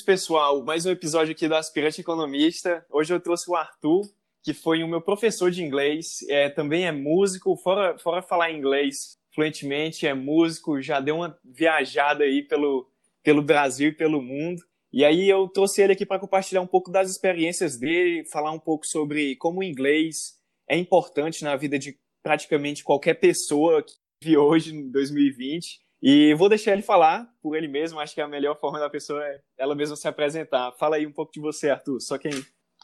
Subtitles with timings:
[0.00, 0.64] bem-vindos, pessoal.
[0.64, 2.84] Mais um episódio aqui do Aspirante Economista.
[2.90, 4.08] Hoje eu trouxe o Arthur,
[4.42, 9.18] que foi o meu professor de inglês, é, também é músico, fora, fora falar inglês
[9.34, 12.88] fluentemente, é músico, já deu uma viajada aí pelo,
[13.22, 14.62] pelo Brasil e pelo mundo.
[14.92, 18.58] E aí eu trouxe ele aqui para compartilhar um pouco das experiências dele, falar um
[18.58, 24.36] pouco sobre como o inglês é importante na vida de praticamente qualquer pessoa que vive
[24.36, 25.80] hoje, em 2020.
[26.02, 29.22] E vou deixar ele falar por ele mesmo, acho que a melhor forma da pessoa
[29.22, 30.72] é ela mesma se apresentar.
[30.72, 32.32] Fala aí um pouco de você, Arthur, só quem...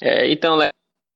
[0.03, 0.59] É, então,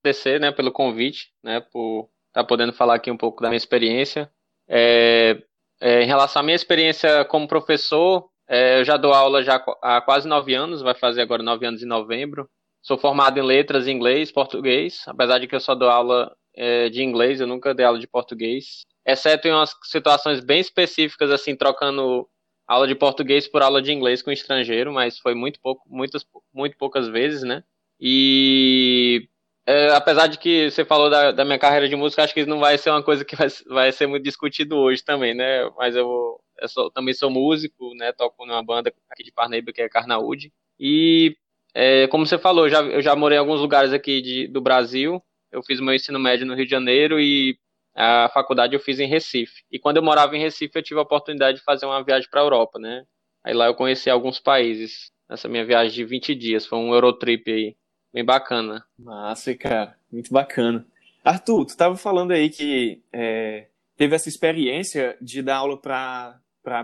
[0.03, 3.57] agradecer né, pelo convite, né, por estar tá podendo falar aqui um pouco da minha
[3.57, 4.31] experiência.
[4.67, 5.43] É,
[5.79, 10.01] é, em relação à minha experiência como professor, é, eu já dou aula já há
[10.01, 12.49] quase nove anos, vai fazer agora nove anos em novembro.
[12.81, 17.03] Sou formado em letras inglês, português, apesar de que eu só dou aula é, de
[17.03, 22.27] inglês, eu nunca dei aula de português, exceto em umas situações bem específicas, assim, trocando
[22.67, 26.77] aula de português por aula de inglês com estrangeiro, mas foi muito pouco, muitas, muito
[26.77, 27.63] poucas vezes, né?
[27.99, 29.27] E
[29.65, 32.59] é, apesar de que você falou da, da, minha carreira de música, acho que não
[32.59, 35.69] vai ser uma coisa que vai, vai ser muito discutido hoje também, né?
[35.77, 38.11] Mas eu, eu sou, também sou músico, né?
[38.13, 40.51] Toco numa banda aqui de Parnaíba que é Carnaúde.
[40.79, 41.35] E
[41.73, 45.21] é, como você falou, já, eu já morei em alguns lugares aqui de, do Brasil.
[45.51, 47.57] Eu fiz meu ensino médio no Rio de Janeiro e
[47.95, 49.63] a faculdade eu fiz em Recife.
[49.71, 52.41] E quando eu morava em Recife, eu tive a oportunidade de fazer uma viagem para
[52.41, 53.03] a Europa, né?
[53.43, 56.65] Aí lá eu conheci alguns países nessa minha viagem de 20 dias.
[56.65, 57.75] Foi um Eurotrip aí
[58.13, 58.83] Bem bacana.
[58.99, 59.95] Massa, cara.
[60.11, 60.85] Muito bacana.
[61.23, 66.41] Arthur, tu estava falando aí que é, teve essa experiência de dar aula para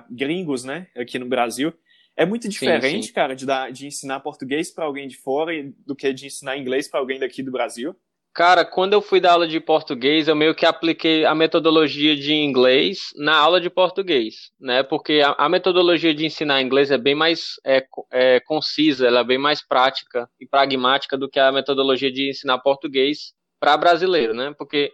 [0.10, 1.74] gringos, né, aqui no Brasil.
[2.16, 3.14] É muito diferente, sim, sim.
[3.14, 5.52] cara, de, dar, de ensinar português para alguém de fora
[5.86, 7.96] do que de ensinar inglês para alguém daqui do Brasil?
[8.38, 12.36] Cara, quando eu fui dar aula de português, eu meio que apliquei a metodologia de
[12.36, 14.84] inglês na aula de português, né?
[14.84, 17.84] Porque a, a metodologia de ensinar inglês é bem mais é,
[18.14, 22.60] é, concisa, ela é bem mais prática e pragmática do que a metodologia de ensinar
[22.60, 24.54] português para brasileiro, né?
[24.56, 24.92] Porque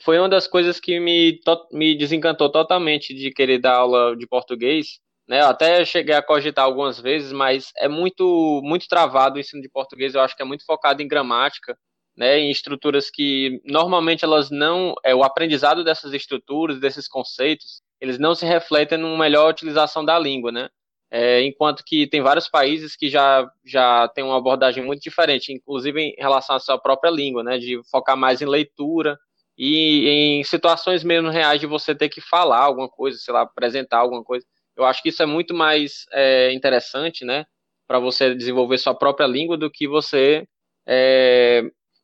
[0.00, 4.28] foi uma das coisas que me, to, me desencantou totalmente de querer dar aula de
[4.28, 5.40] português, né?
[5.40, 9.68] Eu até cheguei a cogitar algumas vezes, mas é muito muito travado o ensino de
[9.68, 10.14] português.
[10.14, 11.76] Eu acho que é muito focado em gramática
[12.16, 18.18] né, em estruturas que normalmente elas não, é, o aprendizado dessas estruturas, desses conceitos, eles
[18.18, 20.68] não se refletem numa melhor utilização da língua, né?
[21.10, 26.00] É, enquanto que tem vários países que já, já têm uma abordagem muito diferente, inclusive
[26.00, 29.16] em relação à sua própria língua, né, de focar mais em leitura
[29.56, 33.98] e em situações menos reais de você ter que falar alguma coisa, sei lá, apresentar
[33.98, 34.44] alguma coisa.
[34.76, 37.46] Eu acho que isso é muito mais é, interessante, né,
[37.86, 40.46] para você desenvolver sua própria língua do que você
[40.86, 41.62] é,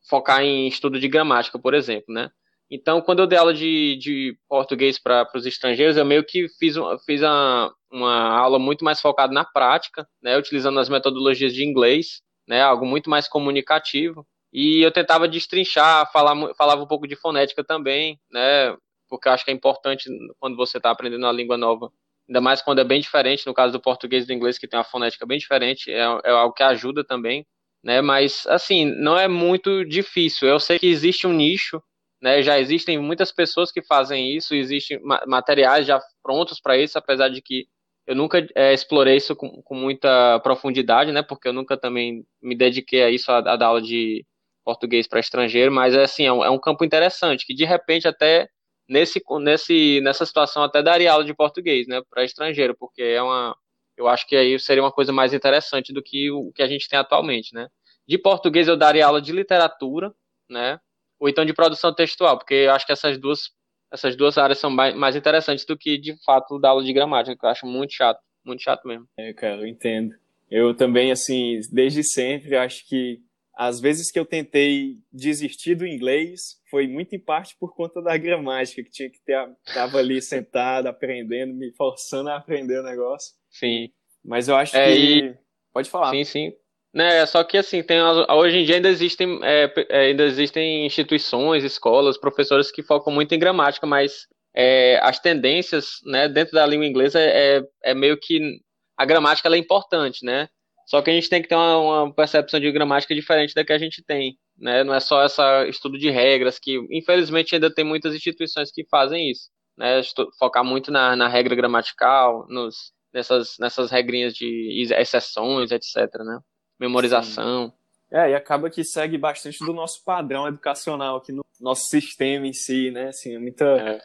[0.09, 2.29] focar em estudo de gramática, por exemplo, né?
[2.75, 6.75] Então, quando eu dei aula de, de português para os estrangeiros, eu meio que fiz,
[7.05, 12.21] fiz uma, uma aula muito mais focada na prática, né, utilizando as metodologias de inglês,
[12.47, 14.25] né, algo muito mais comunicativo.
[14.51, 18.75] E eu tentava destrinchar, falar, falava um pouco de fonética também, né,
[19.07, 20.09] porque eu acho que é importante
[20.39, 21.91] quando você está aprendendo uma língua nova,
[22.27, 24.79] ainda mais quando é bem diferente, no caso do português e do inglês, que tem
[24.79, 27.45] uma fonética bem diferente, é, é algo que ajuda também
[27.83, 28.01] né?
[28.01, 30.47] Mas assim, não é muito difícil.
[30.47, 31.81] Eu sei que existe um nicho,
[32.21, 32.41] né?
[32.41, 37.41] Já existem muitas pessoas que fazem isso, existem materiais já prontos para isso, apesar de
[37.41, 37.67] que
[38.07, 41.21] eu nunca é, explorei isso com, com, muita profundidade, né?
[41.23, 44.25] Porque eu nunca também me dediquei a isso, a, a dar aula de
[44.63, 48.07] português para estrangeiro, mas é assim, é um, é um, campo interessante, que de repente
[48.07, 48.47] até
[48.87, 53.55] nesse, nesse, nessa situação até daria aula de português, né, para estrangeiro, porque é uma,
[53.97, 56.87] eu acho que aí seria uma coisa mais interessante do que o que a gente
[56.89, 57.67] tem atualmente, né?
[58.07, 60.13] De português eu daria aula de literatura,
[60.49, 60.79] né?
[61.19, 63.51] Ou então de produção textual, porque eu acho que essas duas,
[63.91, 67.45] essas duas áreas são mais interessantes do que, de fato, dar aula de gramática, que
[67.45, 69.07] eu acho muito chato, muito chato mesmo.
[69.17, 70.15] É, cara, eu entendo.
[70.49, 73.21] Eu também, assim, desde sempre, acho que
[73.55, 78.17] as vezes que eu tentei desistir do inglês foi muito em parte por conta da
[78.17, 79.37] gramática, que tinha que ter,
[79.73, 83.33] tava ali sentado, aprendendo, me forçando a aprender o negócio.
[83.53, 83.89] Sim.
[84.25, 84.99] Mas eu acho é, que.
[84.99, 85.37] E...
[85.71, 86.11] Pode falar.
[86.11, 86.53] Sim, sim.
[86.93, 87.97] Né, só que assim, tem,
[88.29, 93.33] hoje em dia ainda existem, é, é, ainda existem instituições, escolas, professores que focam muito
[93.33, 98.15] em gramática, mas é, as tendências né, dentro da língua inglesa é, é, é meio
[98.19, 98.59] que
[98.95, 100.47] a gramática é importante, né?
[100.85, 103.73] Só que a gente tem que ter uma, uma, percepção de gramática diferente da que
[103.73, 104.83] a gente tem, né?
[104.83, 109.31] Não é só esse estudo de regras que, infelizmente, ainda tem muitas instituições que fazem
[109.31, 110.01] isso, né?
[110.37, 116.39] Focar muito na, na regra gramatical, nos, nessas, nessas regrinhas de exceções, etc, né?
[116.79, 117.69] Memorização.
[117.69, 117.73] Sim.
[118.11, 122.53] É, e acaba que segue bastante do nosso padrão educacional aqui no nosso sistema em
[122.53, 123.09] si, né?
[123.09, 123.99] Assim, é muita é.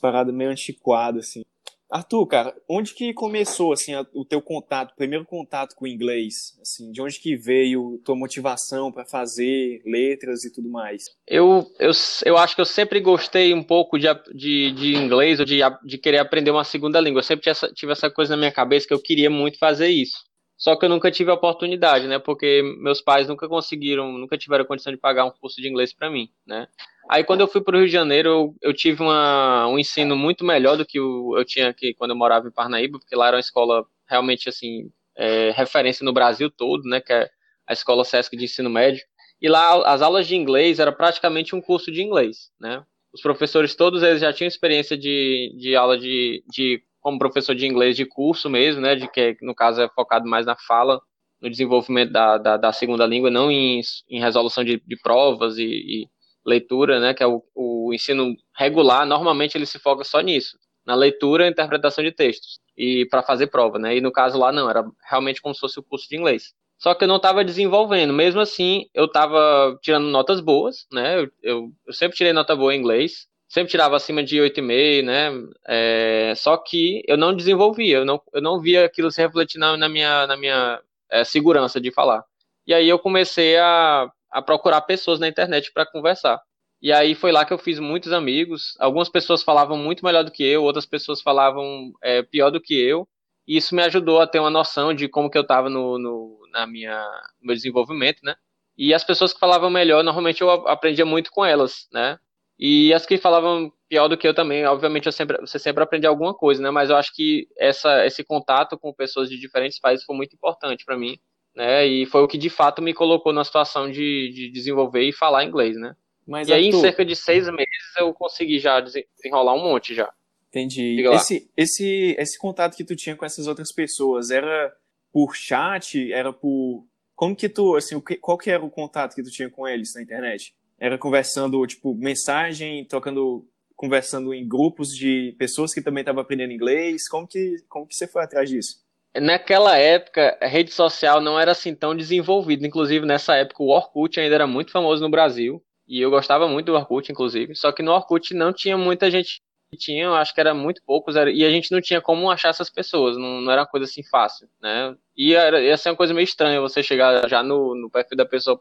[0.00, 1.42] parada meio antiquada, assim.
[1.90, 6.58] Arthur, cara, onde que começou assim o teu contato, primeiro contato com o inglês?
[6.60, 11.04] Assim, de onde que veio tua motivação para fazer letras e tudo mais?
[11.26, 11.92] Eu, eu,
[12.24, 15.98] eu acho que eu sempre gostei um pouco de, de, de inglês ou de, de
[15.98, 17.20] querer aprender uma segunda língua.
[17.20, 19.88] Eu sempre tive essa, tive essa coisa na minha cabeça que eu queria muito fazer
[19.88, 20.24] isso.
[20.56, 22.18] Só que eu nunca tive a oportunidade, né?
[22.18, 26.10] Porque meus pais nunca conseguiram, nunca tiveram condição de pagar um curso de inglês para
[26.10, 26.66] mim, né?
[27.08, 30.16] Aí quando eu fui para o Rio de Janeiro, eu, eu tive uma, um ensino
[30.16, 33.28] muito melhor do que o, eu tinha aqui quando eu morava em Parnaíba, porque lá
[33.28, 37.00] era uma escola realmente assim é, referência no Brasil todo, né?
[37.00, 37.30] Que é
[37.66, 39.04] a escola Sesc de ensino médio.
[39.40, 42.82] E lá as aulas de inglês era praticamente um curso de inglês, né?
[43.12, 47.64] Os professores todos eles já tinham experiência de, de aula de, de como professor de
[47.64, 51.00] inglês de curso mesmo, né, de que no caso é focado mais na fala,
[51.40, 53.80] no desenvolvimento da, da, da segunda língua, não em,
[54.10, 56.08] em resolução de, de provas e, e,
[56.44, 60.96] leitura, né, que é o, o ensino regular, normalmente ele se foca só nisso, na
[60.96, 64.68] leitura e interpretação de textos, e para fazer prova, né, e no caso lá não,
[64.68, 66.54] era realmente como se fosse o curso de inglês.
[66.76, 71.30] Só que eu não estava desenvolvendo, mesmo assim eu estava tirando notas boas, né, eu,
[71.40, 75.30] eu, eu sempre tirei nota boa em inglês, sempre tirava acima de 8,5, né?
[75.66, 79.76] É, só que eu não desenvolvia, eu não, eu não via aquilo se refletir na,
[79.76, 82.24] na minha, na minha é, segurança de falar.
[82.66, 86.40] E aí eu comecei a, a procurar pessoas na internet para conversar.
[86.82, 88.74] E aí foi lá que eu fiz muitos amigos.
[88.78, 92.74] Algumas pessoas falavam muito melhor do que eu, outras pessoas falavam é, pior do que
[92.78, 93.08] eu.
[93.46, 96.38] E isso me ajudou a ter uma noção de como que eu estava no, no,
[96.52, 97.00] na minha,
[97.40, 98.34] no meu desenvolvimento, né?
[98.76, 102.18] E as pessoas que falavam melhor, normalmente eu aprendia muito com elas, né?
[102.58, 106.06] E as que falavam pior do que eu também, obviamente eu sempre, você sempre aprende
[106.06, 106.70] alguma coisa, né?
[106.70, 110.84] Mas eu acho que essa, esse contato com pessoas de diferentes países foi muito importante
[110.84, 111.18] para mim,
[111.54, 111.86] né?
[111.86, 115.44] E foi o que de fato me colocou na situação de, de desenvolver e falar
[115.44, 115.94] inglês, né?
[116.26, 120.10] Mas, e aí, em cerca de seis meses, eu consegui já desenrolar um monte já.
[120.48, 121.06] Entendi.
[121.12, 124.74] Esse, esse, esse contato que tu tinha com essas outras pessoas era
[125.12, 126.12] por chat?
[126.12, 126.84] Era por.
[127.14, 130.02] Como que tu, assim, qual que era o contato que tu tinha com eles na
[130.02, 130.54] internet?
[130.78, 137.08] Era conversando, tipo, mensagem, trocando, conversando em grupos de pessoas que também estavam aprendendo inglês?
[137.08, 138.84] Como que, como que você foi atrás disso?
[139.18, 142.66] Naquela época, a rede social não era assim tão desenvolvida.
[142.66, 145.62] Inclusive, nessa época, o Orkut ainda era muito famoso no Brasil.
[145.88, 147.54] E eu gostava muito do Orkut, inclusive.
[147.54, 149.40] Só que no Orkut não tinha muita gente
[149.76, 153.16] tinha, acho que era muito poucos, e a gente não tinha como achar essas pessoas,
[153.16, 154.96] não, não era uma coisa assim fácil, né?
[155.16, 158.24] E era, ia ser uma coisa meio estranha você chegar já no, no perfil da
[158.24, 158.60] pessoa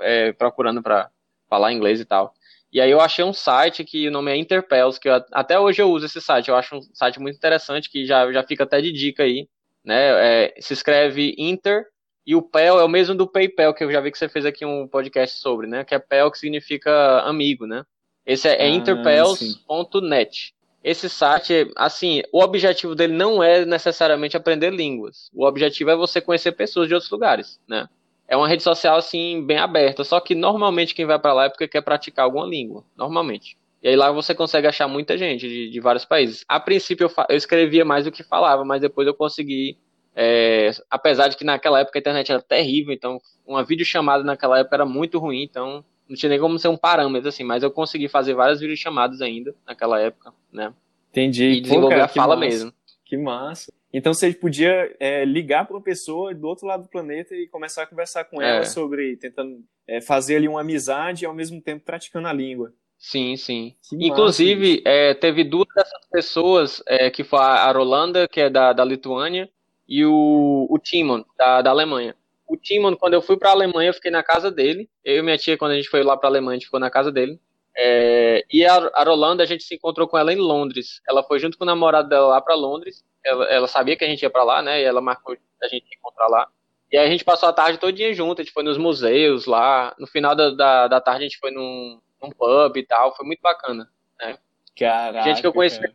[0.00, 1.10] é, procurando para
[1.48, 2.34] falar inglês e tal.
[2.72, 5.80] E aí eu achei um site que o nome é Interpels, que eu, até hoje
[5.80, 6.48] eu uso esse site.
[6.48, 9.48] Eu acho um site muito interessante que já, já fica até de dica aí.
[9.84, 10.44] Né?
[10.44, 11.86] É, se escreve Inter
[12.26, 14.44] e o PEL é o mesmo do PayPal, que eu já vi que você fez
[14.44, 15.84] aqui um podcast sobre, né?
[15.84, 17.84] Que é PEL que significa amigo, né?
[18.26, 20.52] Esse é, é ah, interpels.net.
[20.82, 25.30] Esse site, assim, o objetivo dele não é necessariamente aprender línguas.
[25.32, 27.88] O objetivo é você conhecer pessoas de outros lugares, né?
[28.28, 31.48] É uma rede social assim bem aberta, só que normalmente quem vai para lá é
[31.48, 33.56] porque quer praticar alguma língua, normalmente.
[33.82, 36.44] E aí lá você consegue achar muita gente de, de vários países.
[36.48, 39.78] A princípio eu, eu, escrevia mais do que falava, mas depois eu consegui,
[40.14, 44.76] é, apesar de que naquela época a internet era terrível, então uma videochamada naquela época
[44.76, 48.08] era muito ruim, então não tinha nem como ser um parâmetro assim, mas eu consegui
[48.08, 50.72] fazer várias videochamadas ainda naquela época, né?
[51.10, 51.44] Entendi.
[51.44, 52.48] E desenvolver Pô, cara, a fala massa.
[52.48, 52.72] mesmo.
[53.04, 53.72] Que massa.
[53.96, 57.84] Então você podia é, ligar para uma pessoa do outro lado do planeta e começar
[57.84, 58.64] a conversar com ela é.
[58.64, 62.74] sobre tentando é, fazer ali uma amizade e ao mesmo tempo praticando a língua.
[62.98, 63.74] Sim, sim.
[63.88, 68.74] Que Inclusive, é, teve duas dessas pessoas, é, que foi a Rolanda, que é da,
[68.74, 69.48] da Lituânia,
[69.88, 72.14] e o, o Timon, da, da Alemanha.
[72.46, 74.90] O Timon, quando eu fui para a Alemanha, eu fiquei na casa dele.
[75.02, 76.80] Eu e minha tia, quando a gente foi lá para a Alemanha, a gente ficou
[76.80, 77.40] na casa dele.
[77.74, 81.00] É, e a, a Rolanda, a gente se encontrou com ela em Londres.
[81.08, 84.08] Ela foi junto com o namorado dela lá para Londres ela, ela, sabia que a
[84.08, 84.80] gente ia para lá, né?
[84.80, 86.48] E ela marcou a gente encontrar lá.
[86.90, 89.94] E aí a gente passou a tarde todinha junto, a gente foi nos museus lá.
[89.98, 93.14] No final da, da, da tarde a gente foi num, num, pub e tal.
[93.16, 93.88] Foi muito bacana,
[94.20, 94.38] né?
[94.78, 95.80] Caraca, gente que eu conheci.
[95.80, 95.94] Cara.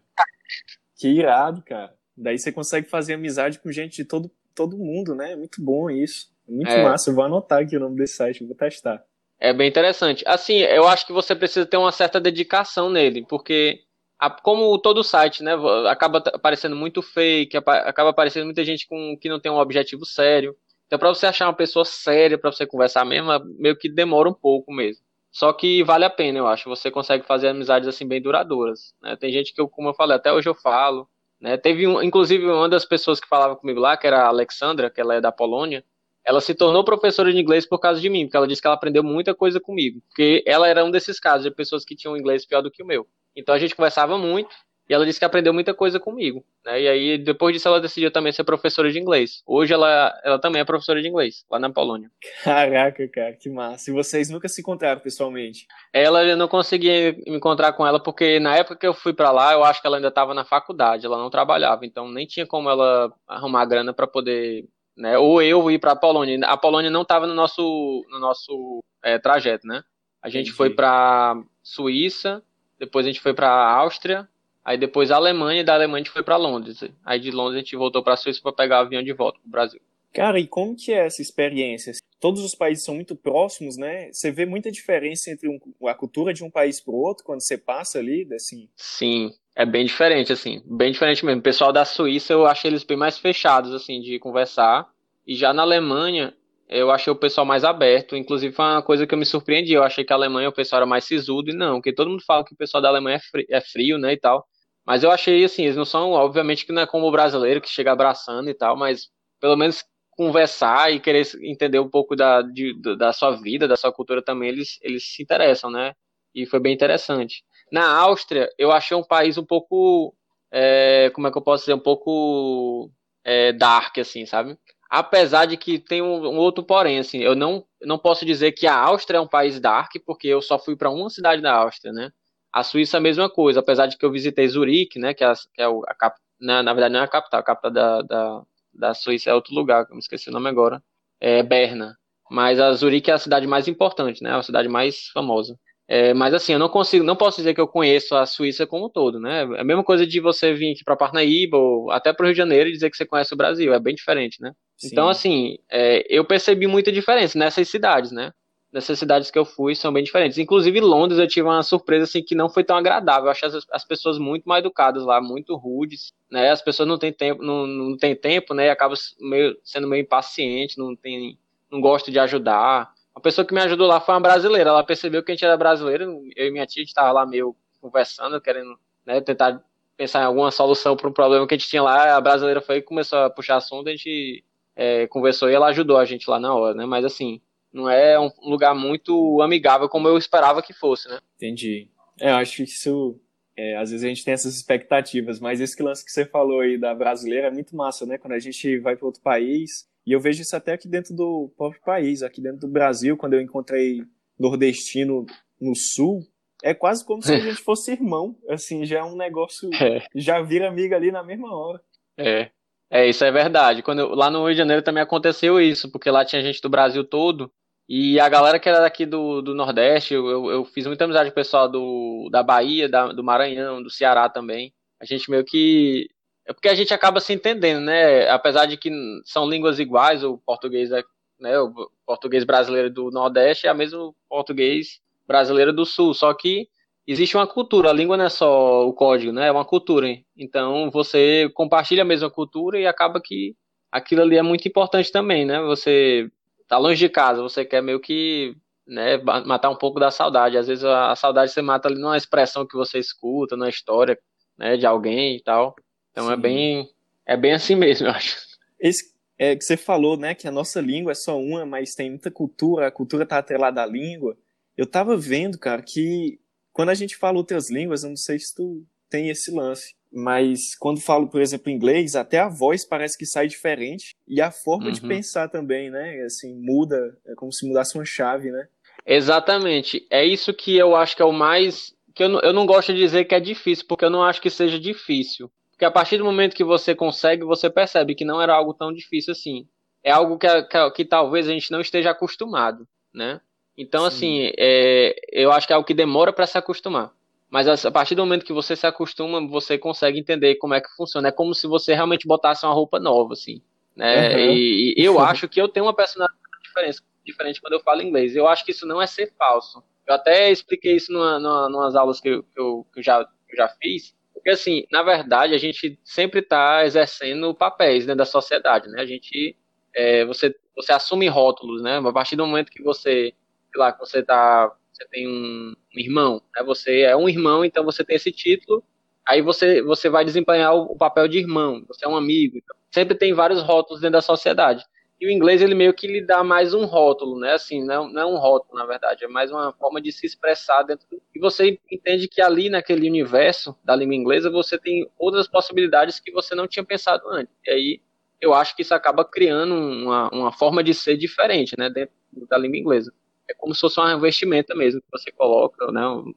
[0.97, 1.95] Que irado, cara.
[2.17, 5.35] Daí você consegue fazer amizade com gente de todo, todo mundo, né?
[5.35, 6.29] Muito bom isso.
[6.47, 6.83] Muito é.
[6.83, 7.09] massa.
[7.09, 9.03] Eu vou anotar aqui o nome desse site, vou testar.
[9.39, 10.23] É bem interessante.
[10.27, 13.81] Assim, eu acho que você precisa ter uma certa dedicação nele, porque
[14.29, 15.53] como todo site, né,
[15.89, 20.55] acaba aparecendo muito fake, acaba aparecendo muita gente com que não tem um objetivo sério.
[20.85, 24.33] Então, para você achar uma pessoa séria para você conversar mesmo, meio que demora um
[24.33, 25.03] pouco mesmo.
[25.31, 26.67] Só que vale a pena, eu acho.
[26.67, 28.93] Você consegue fazer amizades assim bem duradouras.
[29.01, 29.15] Né?
[29.15, 31.07] Tem gente que, eu, como eu falei, até hoje eu falo.
[31.39, 31.55] Né?
[31.57, 34.99] Teve, um, inclusive, uma das pessoas que falava comigo lá, que era a Alexandra, que
[34.99, 35.83] ela é da Polônia.
[36.25, 38.75] Ela se tornou professora de inglês por causa de mim, porque ela disse que ela
[38.75, 40.01] aprendeu muita coisa comigo.
[40.09, 42.85] Porque ela era um desses casos de pessoas que tinham inglês pior do que o
[42.85, 43.07] meu.
[43.35, 44.55] Então a gente conversava muito.
[44.89, 46.43] E ela disse que aprendeu muita coisa comigo.
[46.65, 46.81] Né?
[46.81, 49.41] E aí, depois disso, ela decidiu também ser professora de inglês.
[49.45, 52.11] Hoje, ela, ela também é professora de inglês, lá na Polônia.
[52.43, 53.89] Caraca, cara, que massa.
[53.89, 55.65] E vocês nunca se encontraram pessoalmente?
[55.93, 59.31] Ela, eu não consegui me encontrar com ela, porque na época que eu fui para
[59.31, 61.85] lá, eu acho que ela ainda estava na faculdade, ela não trabalhava.
[61.85, 64.65] Então, nem tinha como ela arrumar grana para poder
[64.97, 65.17] né?
[65.17, 66.39] Ou eu ir para a Polônia.
[66.45, 69.81] A Polônia não estava no nosso, no nosso é, trajeto, né?
[70.21, 70.57] A gente Entendi.
[70.57, 72.43] foi para Suíça,
[72.81, 74.27] depois a gente foi para Áustria,
[74.65, 76.83] aí depois a Alemanha, e da Alemanha a gente foi para Londres.
[77.05, 79.47] Aí de Londres a gente voltou para Suíça para pegar o avião de volta para
[79.47, 79.81] o Brasil.
[80.11, 81.93] Cara, e como que é essa experiência?
[82.19, 84.11] Todos os países são muito próximos, né?
[84.11, 87.41] Você vê muita diferença entre um, a cultura de um país para o outro quando
[87.41, 88.67] você passa ali, assim?
[88.75, 91.39] Sim, é bem diferente, assim, bem diferente mesmo.
[91.39, 94.89] O pessoal da Suíça, eu achei eles bem mais fechados, assim, de conversar.
[95.25, 96.33] E já na Alemanha,
[96.71, 98.15] eu achei o pessoal mais aberto.
[98.15, 99.73] Inclusive, foi uma coisa que eu me surpreendi.
[99.73, 102.23] Eu achei que a Alemanha o pessoal era mais sisudo, e não, porque todo mundo
[102.25, 104.45] fala que o pessoal da Alemanha é frio, é frio, né, e tal.
[104.85, 107.69] Mas eu achei, assim, eles não são, obviamente, que não é como o brasileiro, que
[107.69, 109.09] chega abraçando e tal, mas
[109.39, 113.91] pelo menos conversar e querer entender um pouco da, de, da sua vida, da sua
[113.91, 115.93] cultura também, eles, eles se interessam, né?
[116.33, 117.43] E foi bem interessante.
[117.71, 120.15] Na Áustria, eu achei um país um pouco,
[120.51, 122.91] é, como é que eu posso dizer, um pouco
[123.23, 124.57] é, dark, assim, sabe?
[124.93, 128.67] Apesar de que tem um, um, outro porém, assim, eu não, não posso dizer que
[128.67, 131.93] a Áustria é um país dark, porque eu só fui para uma cidade da Áustria,
[131.93, 132.12] né?
[132.51, 135.27] A Suíça é a mesma coisa, apesar de que eu visitei Zurique, né, que é,
[135.27, 138.01] a, que é a cap, na, na, verdade não é a capital, a capital da,
[138.01, 138.43] da,
[138.74, 140.83] da Suíça é outro lugar, me esqueci o nome agora,
[141.21, 141.98] é Berna.
[142.29, 145.57] Mas a Zurique é a cidade mais importante, né, a cidade mais famosa.
[145.93, 148.86] É, mas assim, eu não consigo, não posso dizer que eu conheço a Suíça como
[148.86, 149.41] um todo, né?
[149.57, 152.33] É a mesma coisa de você vir aqui para Parnaíba ou até para o Rio
[152.33, 154.53] de Janeiro e dizer que você conhece o Brasil, é bem diferente, né?
[154.77, 154.88] Sim.
[154.89, 158.31] Então, assim, é, eu percebi muita diferença nessas cidades, né?
[158.71, 160.38] Nessas cidades que eu fui são bem diferentes.
[160.38, 163.25] Inclusive, Londres eu tive uma surpresa assim que não foi tão agradável.
[163.25, 166.51] Eu achei as, as pessoas muito mal educadas lá, muito rudes, né?
[166.51, 168.67] As pessoas não têm tempo, não, não têm tempo, né?
[168.67, 171.38] E acabam meio, sendo meio impaciente, não tem,
[171.69, 172.93] não gostam de ajudar.
[173.15, 174.70] A pessoa que me ajudou lá foi uma brasileira.
[174.70, 176.22] Ela percebeu que a gente era brasileiro.
[176.36, 179.62] Eu e minha tia, a gente estava lá meio conversando, querendo né, tentar
[179.98, 182.15] pensar em alguma solução para um problema que a gente tinha lá.
[182.15, 184.44] A brasileira foi e começou a puxar assunto, a gente
[184.75, 186.86] é, conversou e ela ajudou a gente lá na hora, né?
[186.86, 187.41] Mas assim,
[187.72, 191.20] não é um lugar muito amigável como eu esperava que fosse, né?
[191.36, 191.89] Entendi.
[192.20, 193.20] É, eu acho que isso.
[193.56, 196.77] É, às vezes a gente tem essas expectativas, mas esse lance que você falou aí
[196.77, 198.18] da brasileira é muito massa, né?
[198.18, 201.51] Quando a gente vai para outro país, e eu vejo isso até aqui dentro do
[201.58, 204.03] próprio país, aqui dentro do Brasil, quando eu encontrei
[204.39, 205.25] nordestino
[205.60, 206.22] no sul,
[206.63, 208.36] é quase como se a gente fosse irmão.
[208.50, 209.70] Assim, já é um negócio.
[209.74, 210.03] É.
[210.15, 211.81] Já vira amiga ali na mesma hora.
[212.17, 212.50] É.
[212.89, 213.81] É, isso é verdade.
[213.81, 216.70] Quando eu, lá no Rio de Janeiro também aconteceu isso, porque lá tinha gente do
[216.70, 217.51] Brasil todo.
[217.88, 221.34] E a galera que era daqui do, do Nordeste, eu, eu fiz muita amizade com
[221.34, 224.74] o pessoal do, da Bahia, da, do Maranhão, do Ceará também.
[225.00, 226.08] A gente meio que
[226.48, 228.27] é porque a gente acaba se entendendo, né?
[228.29, 228.89] Apesar de que
[229.25, 231.03] são línguas iguais, o português é,
[231.39, 236.67] né, o português brasileiro do Nordeste é a mesmo português brasileiro do Sul, só que
[237.07, 239.48] existe uma cultura, a língua não é só o código, né?
[239.48, 240.07] É uma cultura.
[240.07, 240.25] Hein?
[240.36, 243.55] Então você compartilha a mesma cultura e acaba que
[243.91, 245.62] aquilo ali é muito importante também, né?
[245.62, 246.29] Você
[246.67, 248.55] tá longe de casa, você quer meio que
[248.88, 250.57] né, matar um pouco da saudade.
[250.57, 254.17] Às vezes a, saudade você mata ali numa expressão que você escuta, numa história,
[254.57, 255.75] né, de alguém e tal.
[256.12, 256.34] Então é Sim.
[256.34, 256.89] é bem,
[257.25, 258.38] é bem assim mesmo, eu acho.
[258.80, 262.10] Esse é que você falou, né, que a nossa língua é só uma, mas tem
[262.10, 264.38] muita cultura, a cultura tá atrelada à língua.
[264.77, 266.39] Eu tava vendo, cara, que
[266.72, 270.75] quando a gente fala outras línguas, eu não sei se tu tem esse lance, mas
[270.75, 274.88] quando falo, por exemplo, inglês, até a voz parece que sai diferente e a forma
[274.88, 274.91] uhum.
[274.91, 276.22] de pensar também, né?
[276.24, 278.68] Assim, muda, é como se mudasse uma chave, né?
[279.06, 280.06] Exatamente.
[280.10, 282.94] É isso que eu acho que é o mais que eu não, eu não gosto
[282.94, 285.50] de dizer que é difícil, porque eu não acho que seja difícil.
[285.81, 288.93] Porque a partir do momento que você consegue, você percebe que não era algo tão
[288.93, 289.67] difícil assim.
[290.03, 293.41] É algo que, que, que talvez a gente não esteja acostumado, né?
[293.75, 294.07] Então, Sim.
[294.07, 297.11] assim, é, eu acho que é algo que demora para se acostumar.
[297.50, 300.95] Mas a partir do momento que você se acostuma, você consegue entender como é que
[300.95, 301.29] funciona.
[301.29, 303.59] É como se você realmente botasse uma roupa nova, assim.
[303.95, 304.35] Né?
[304.35, 304.39] Uhum.
[304.51, 308.35] E, e, eu acho que eu tenho uma personalidade diferente, diferente quando eu falo inglês.
[308.35, 309.83] Eu acho que isso não é ser falso.
[310.07, 313.25] Eu até expliquei isso numa, numa, numas aulas que eu, que eu, que eu já,
[313.25, 314.13] que eu já fiz.
[314.41, 319.00] Porque, assim, na verdade, a gente sempre está exercendo papéis dentro da sociedade, né?
[319.00, 319.55] A gente,
[319.93, 321.98] é, você, você assume rótulos, né?
[322.00, 323.36] A partir do momento que você,
[323.71, 326.63] sei lá, você tá, você tem um, um irmão, né?
[326.63, 328.83] Você é um irmão, então você tem esse título,
[329.27, 332.75] aí você, você vai desempenhar o, o papel de irmão, você é um amigo, então,
[332.91, 334.83] sempre tem vários rótulos dentro da sociedade.
[335.21, 337.53] E o inglês, ele meio que lhe dá mais um rótulo, né?
[337.53, 340.81] Assim, não, não é um rótulo, na verdade, é mais uma forma de se expressar
[340.81, 341.07] dentro.
[341.11, 341.21] Do...
[341.35, 346.31] E você entende que ali, naquele universo da língua inglesa, você tem outras possibilidades que
[346.31, 347.53] você não tinha pensado antes.
[347.67, 348.01] E aí,
[348.41, 351.87] eu acho que isso acaba criando uma, uma forma de ser diferente, né?
[351.87, 352.15] Dentro
[352.49, 353.13] da língua inglesa.
[353.47, 356.07] É como se fosse uma vestimenta mesmo que você coloca, né?
[356.07, 356.33] Um,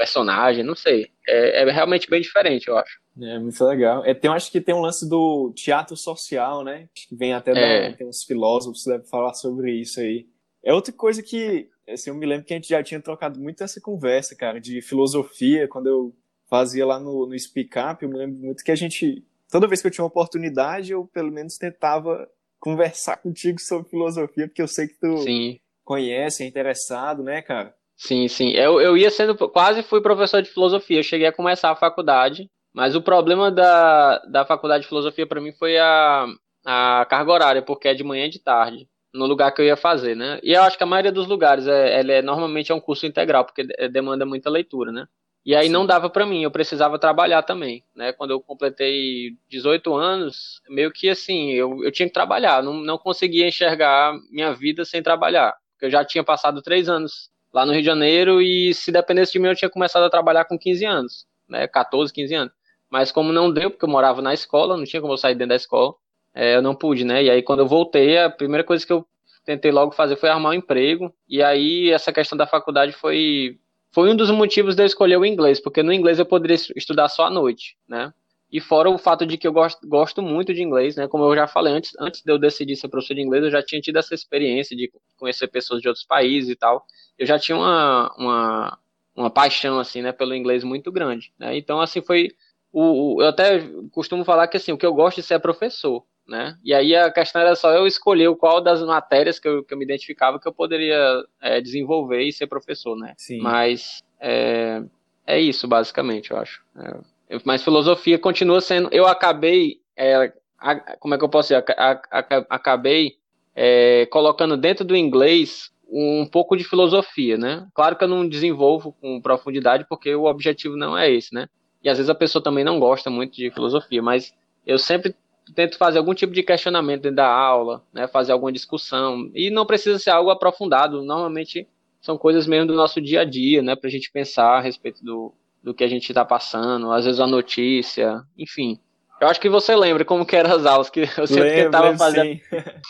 [0.00, 1.10] personagem, não sei.
[1.28, 2.98] É, é, realmente bem diferente, eu acho.
[3.20, 4.02] É muito legal.
[4.04, 6.88] É, tem, acho que tem um lance do teatro social, né?
[6.94, 7.90] Que vem até é.
[7.90, 10.26] da, tem uns filósofos que devem falar sobre isso aí.
[10.64, 13.62] É outra coisa que assim, eu me lembro que a gente já tinha trocado muito
[13.62, 16.14] essa conversa, cara, de filosofia, quando eu
[16.48, 19.80] fazia lá no, no Speak Up, eu me lembro muito que a gente, toda vez
[19.82, 22.28] que eu tinha uma oportunidade, eu pelo menos tentava
[22.58, 25.58] conversar contigo sobre filosofia, porque eu sei que tu Sim.
[25.84, 27.74] conhece, é interessado, né, cara?
[28.00, 28.48] Sim, sim.
[28.52, 29.36] Eu, eu ia sendo.
[29.50, 30.98] Quase fui professor de filosofia.
[31.00, 32.50] Eu cheguei a começar a faculdade.
[32.72, 36.26] Mas o problema da, da faculdade de filosofia para mim foi a,
[36.64, 39.76] a carga horária, porque é de manhã e de tarde, no lugar que eu ia
[39.76, 40.38] fazer, né?
[40.42, 43.44] E eu acho que a maioria dos lugares é, é normalmente é um curso integral,
[43.44, 45.06] porque demanda muita leitura, né?
[45.44, 45.72] E aí Sim.
[45.72, 48.12] não dava para mim, eu precisava trabalhar também, né?
[48.12, 52.98] Quando eu completei 18 anos, meio que assim, eu, eu tinha que trabalhar, não, não
[52.98, 57.82] conseguia enxergar minha vida sem trabalhar, eu já tinha passado três anos lá no Rio
[57.82, 61.26] de Janeiro e se dependesse de mim eu tinha começado a trabalhar com 15 anos,
[61.48, 62.52] né, 14, 15 anos.
[62.90, 65.50] Mas como não deu, porque eu morava na escola, não tinha como eu sair dentro
[65.50, 65.94] da escola,
[66.34, 67.22] é, eu não pude, né?
[67.24, 69.06] E aí quando eu voltei, a primeira coisa que eu
[69.44, 71.12] tentei logo fazer foi arrumar um emprego.
[71.28, 73.58] E aí essa questão da faculdade foi
[73.92, 77.08] foi um dos motivos de eu escolher o inglês, porque no inglês eu poderia estudar
[77.08, 78.12] só à noite, né?
[78.52, 81.06] E fora o fato de que eu gosto, gosto muito de inglês, né?
[81.06, 83.62] Como eu já falei antes, antes de eu decidir ser professor de inglês, eu já
[83.62, 86.84] tinha tido essa experiência de conhecer pessoas de outros países e tal.
[87.16, 88.78] Eu já tinha uma, uma,
[89.14, 91.56] uma paixão, assim, né, pelo inglês muito grande, né?
[91.56, 92.30] Então, assim, foi...
[92.72, 93.60] O, o, eu até
[93.92, 96.56] costumo falar que, assim, o que eu gosto de ser é professor, né?
[96.62, 99.78] E aí a questão era só eu escolher qual das matérias que eu, que eu
[99.78, 103.14] me identificava que eu poderia é, desenvolver e ser professor, né?
[103.16, 103.40] Sim.
[103.40, 104.82] Mas é,
[105.26, 106.62] é isso, basicamente, eu acho.
[106.76, 106.98] É,
[107.44, 108.88] mas filosofia continua sendo.
[108.92, 109.80] Eu acabei.
[109.96, 111.64] É, a, como é que eu posso dizer?
[111.76, 112.18] A, a,
[112.50, 113.16] acabei
[113.54, 117.66] é, colocando dentro do inglês um pouco de filosofia, né?
[117.74, 121.48] Claro que eu não desenvolvo com profundidade, porque o objetivo não é esse, né?
[121.82, 124.32] E às vezes a pessoa também não gosta muito de filosofia, mas
[124.66, 125.14] eu sempre
[125.54, 128.06] tento fazer algum tipo de questionamento dentro da aula, né?
[128.06, 129.30] Fazer alguma discussão.
[129.34, 131.66] E não precisa ser algo aprofundado, normalmente
[132.00, 133.74] são coisas mesmo do nosso dia a dia, né?
[133.74, 137.26] Pra gente pensar a respeito do, do que a gente está passando, às vezes a
[137.26, 138.78] notícia, enfim.
[139.20, 141.96] Eu acho que você lembra como que eram as aulas que eu sempre lembro, tentava
[141.96, 142.42] fazer.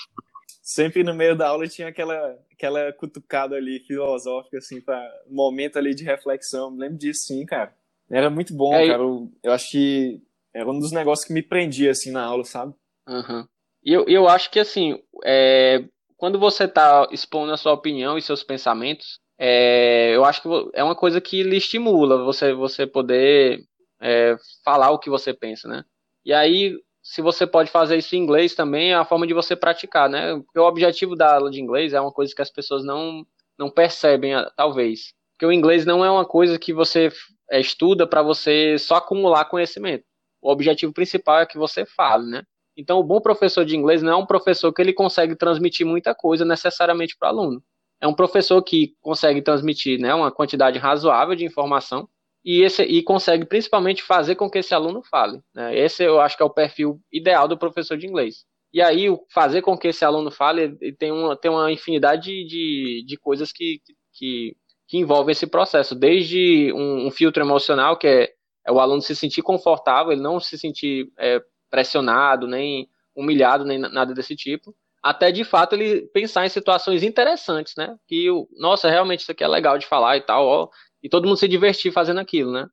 [0.62, 5.78] sempre no meio da aula tinha aquela aquela cutucada ali filosófica assim para um momento
[5.78, 6.76] ali de reflexão.
[6.76, 7.74] lembro disso sim, cara.
[8.08, 9.02] Era muito bom, é, cara.
[9.02, 10.20] Eu, eu, acho que
[10.54, 12.74] era um dos negócios que me prendia assim na aula, sabe?
[13.08, 13.46] Uhum.
[13.82, 15.84] E eu, eu acho que assim, é,
[16.16, 20.84] quando você está expondo a sua opinião e seus pensamentos, é, eu acho que é
[20.84, 23.64] uma coisa que lhe estimula você, você poder
[23.98, 25.82] é, falar o que você pensa, né?
[26.22, 29.56] E aí, se você pode fazer isso em inglês também, é a forma de você
[29.56, 30.36] praticar, né?
[30.36, 33.24] Porque o objetivo da aula de inglês é uma coisa que as pessoas não,
[33.58, 35.14] não percebem, talvez.
[35.32, 37.10] Porque o inglês não é uma coisa que você
[37.50, 40.04] é, estuda para você só acumular conhecimento.
[40.42, 42.42] O objetivo principal é que você fale, né?
[42.76, 46.14] Então, o bom professor de inglês não é um professor que ele consegue transmitir muita
[46.14, 47.62] coisa necessariamente para o aluno
[48.00, 52.08] é um professor que consegue transmitir né, uma quantidade razoável de informação
[52.44, 55.40] e, esse, e consegue principalmente fazer com que esse aluno fale.
[55.54, 55.78] Né?
[55.78, 58.44] Esse eu acho que é o perfil ideal do professor de inglês.
[58.72, 63.16] E aí, fazer com que esse aluno fale tem uma, tem uma infinidade de, de
[63.16, 63.80] coisas que,
[64.12, 65.94] que, que envolvem esse processo.
[65.94, 68.32] Desde um, um filtro emocional, que é,
[68.64, 73.76] é, o aluno se sentir confortável, ele não se sentir é, pressionado, nem humilhado, nem
[73.76, 77.96] nada desse tipo, até de fato ele pensar em situações interessantes, né?
[78.06, 78.26] Que,
[78.58, 80.68] nossa, realmente isso aqui é legal de falar e tal, ó,
[81.02, 82.66] e todo mundo se divertir fazendo aquilo, né?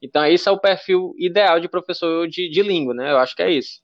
[0.00, 3.10] Então, esse é o perfil ideal de professor de, de língua, né?
[3.10, 3.80] Eu acho que é isso.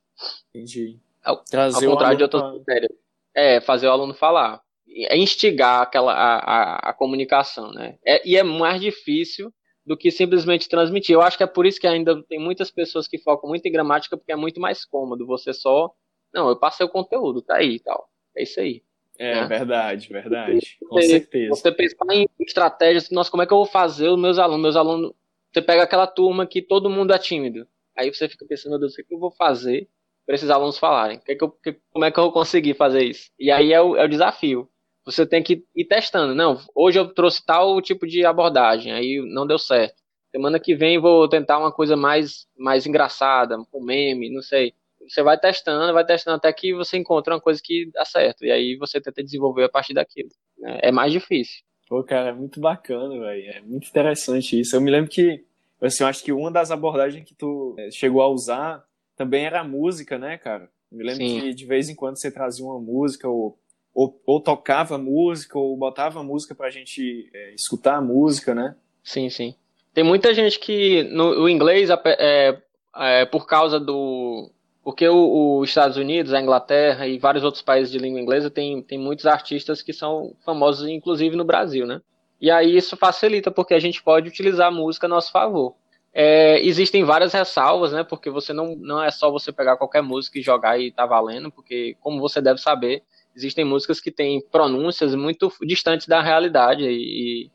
[0.55, 0.98] Entendi.
[1.24, 2.92] Ao, Trazer ao contrário de outras matérias.
[3.35, 4.61] É, fazer o aluno falar.
[4.88, 7.96] É instigar aquela, a, a, a comunicação, né?
[8.07, 9.53] É, e é mais difícil
[9.85, 11.14] do que simplesmente transmitir.
[11.14, 13.72] Eu acho que é por isso que ainda tem muitas pessoas que focam muito em
[13.72, 15.90] gramática, porque é muito mais cômodo você só
[16.33, 18.09] não, eu passei o conteúdo, tá aí e tal.
[18.37, 18.83] É isso aí.
[19.19, 19.47] É né?
[19.47, 20.79] verdade, verdade.
[20.88, 21.55] Com você, certeza.
[21.55, 24.62] Você pensar em estratégias, nossa, como é que eu vou fazer os meus alunos?
[24.62, 25.12] Meus alunos,
[25.53, 27.66] você pega aquela turma que todo mundo é tímido.
[27.97, 29.88] Aí você fica pensando, meu Deus, o que, é eu vou fazer
[30.25, 31.19] para esses alunos falarem?
[31.19, 33.31] Que é que eu, que, como é que eu vou conseguir fazer isso?
[33.38, 34.71] E aí é o, é o desafio.
[35.05, 36.35] Você tem que ir testando.
[36.35, 40.01] Não, hoje eu trouxe tal tipo de abordagem, aí não deu certo.
[40.31, 44.73] Semana que vem vou tentar uma coisa mais, mais engraçada, com meme, não sei.
[45.08, 48.44] Você vai testando, vai testando até que você encontra uma coisa que dá certo.
[48.44, 50.30] E aí você tenta desenvolver a partir daquilo.
[50.58, 50.78] Né?
[50.82, 51.62] É mais difícil.
[51.88, 53.50] Pô, cara, é muito bacana, velho.
[53.50, 54.76] É muito interessante isso.
[54.76, 55.44] Eu me lembro que,
[55.80, 58.84] assim, eu acho que uma das abordagens que tu é, chegou a usar
[59.16, 60.70] também era a música, né, cara?
[60.90, 61.40] Eu me lembro Sim.
[61.40, 63.58] que de vez em quando você trazia uma música ou,
[63.92, 68.76] ou, ou tocava música ou botava música pra gente é, escutar a música, né?
[69.02, 69.54] Sim, sim.
[69.92, 72.62] Tem muita gente que no inglês, é,
[72.96, 74.50] é, por causa do,
[74.83, 78.99] porque os Estados Unidos, a Inglaterra e vários outros países de língua inglesa tem, tem
[78.99, 82.01] muitos artistas que são famosos, inclusive no Brasil, né?
[82.40, 85.75] E aí isso facilita, porque a gente pode utilizar a música a nosso favor.
[86.12, 88.03] É, existem várias ressalvas, né?
[88.03, 91.51] Porque você não, não é só você pegar qualquer música e jogar e tá valendo,
[91.53, 93.03] porque, como você deve saber,
[93.37, 97.51] existem músicas que têm pronúncias muito distantes da realidade e, e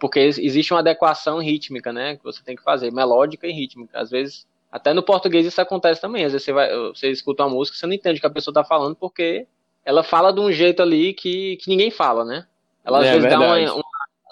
[0.00, 2.16] porque existe uma adequação rítmica, né?
[2.16, 3.98] Que você tem que fazer, melódica e rítmica.
[3.98, 6.24] Às vezes até no português isso acontece também.
[6.24, 8.30] Às vezes você, vai, você escuta uma música e você não entende o que a
[8.30, 9.46] pessoa está falando porque
[9.84, 12.46] ela fala de um jeito ali que, que ninguém fala, né?
[12.84, 13.84] Ela às é, vezes dá uma, uma,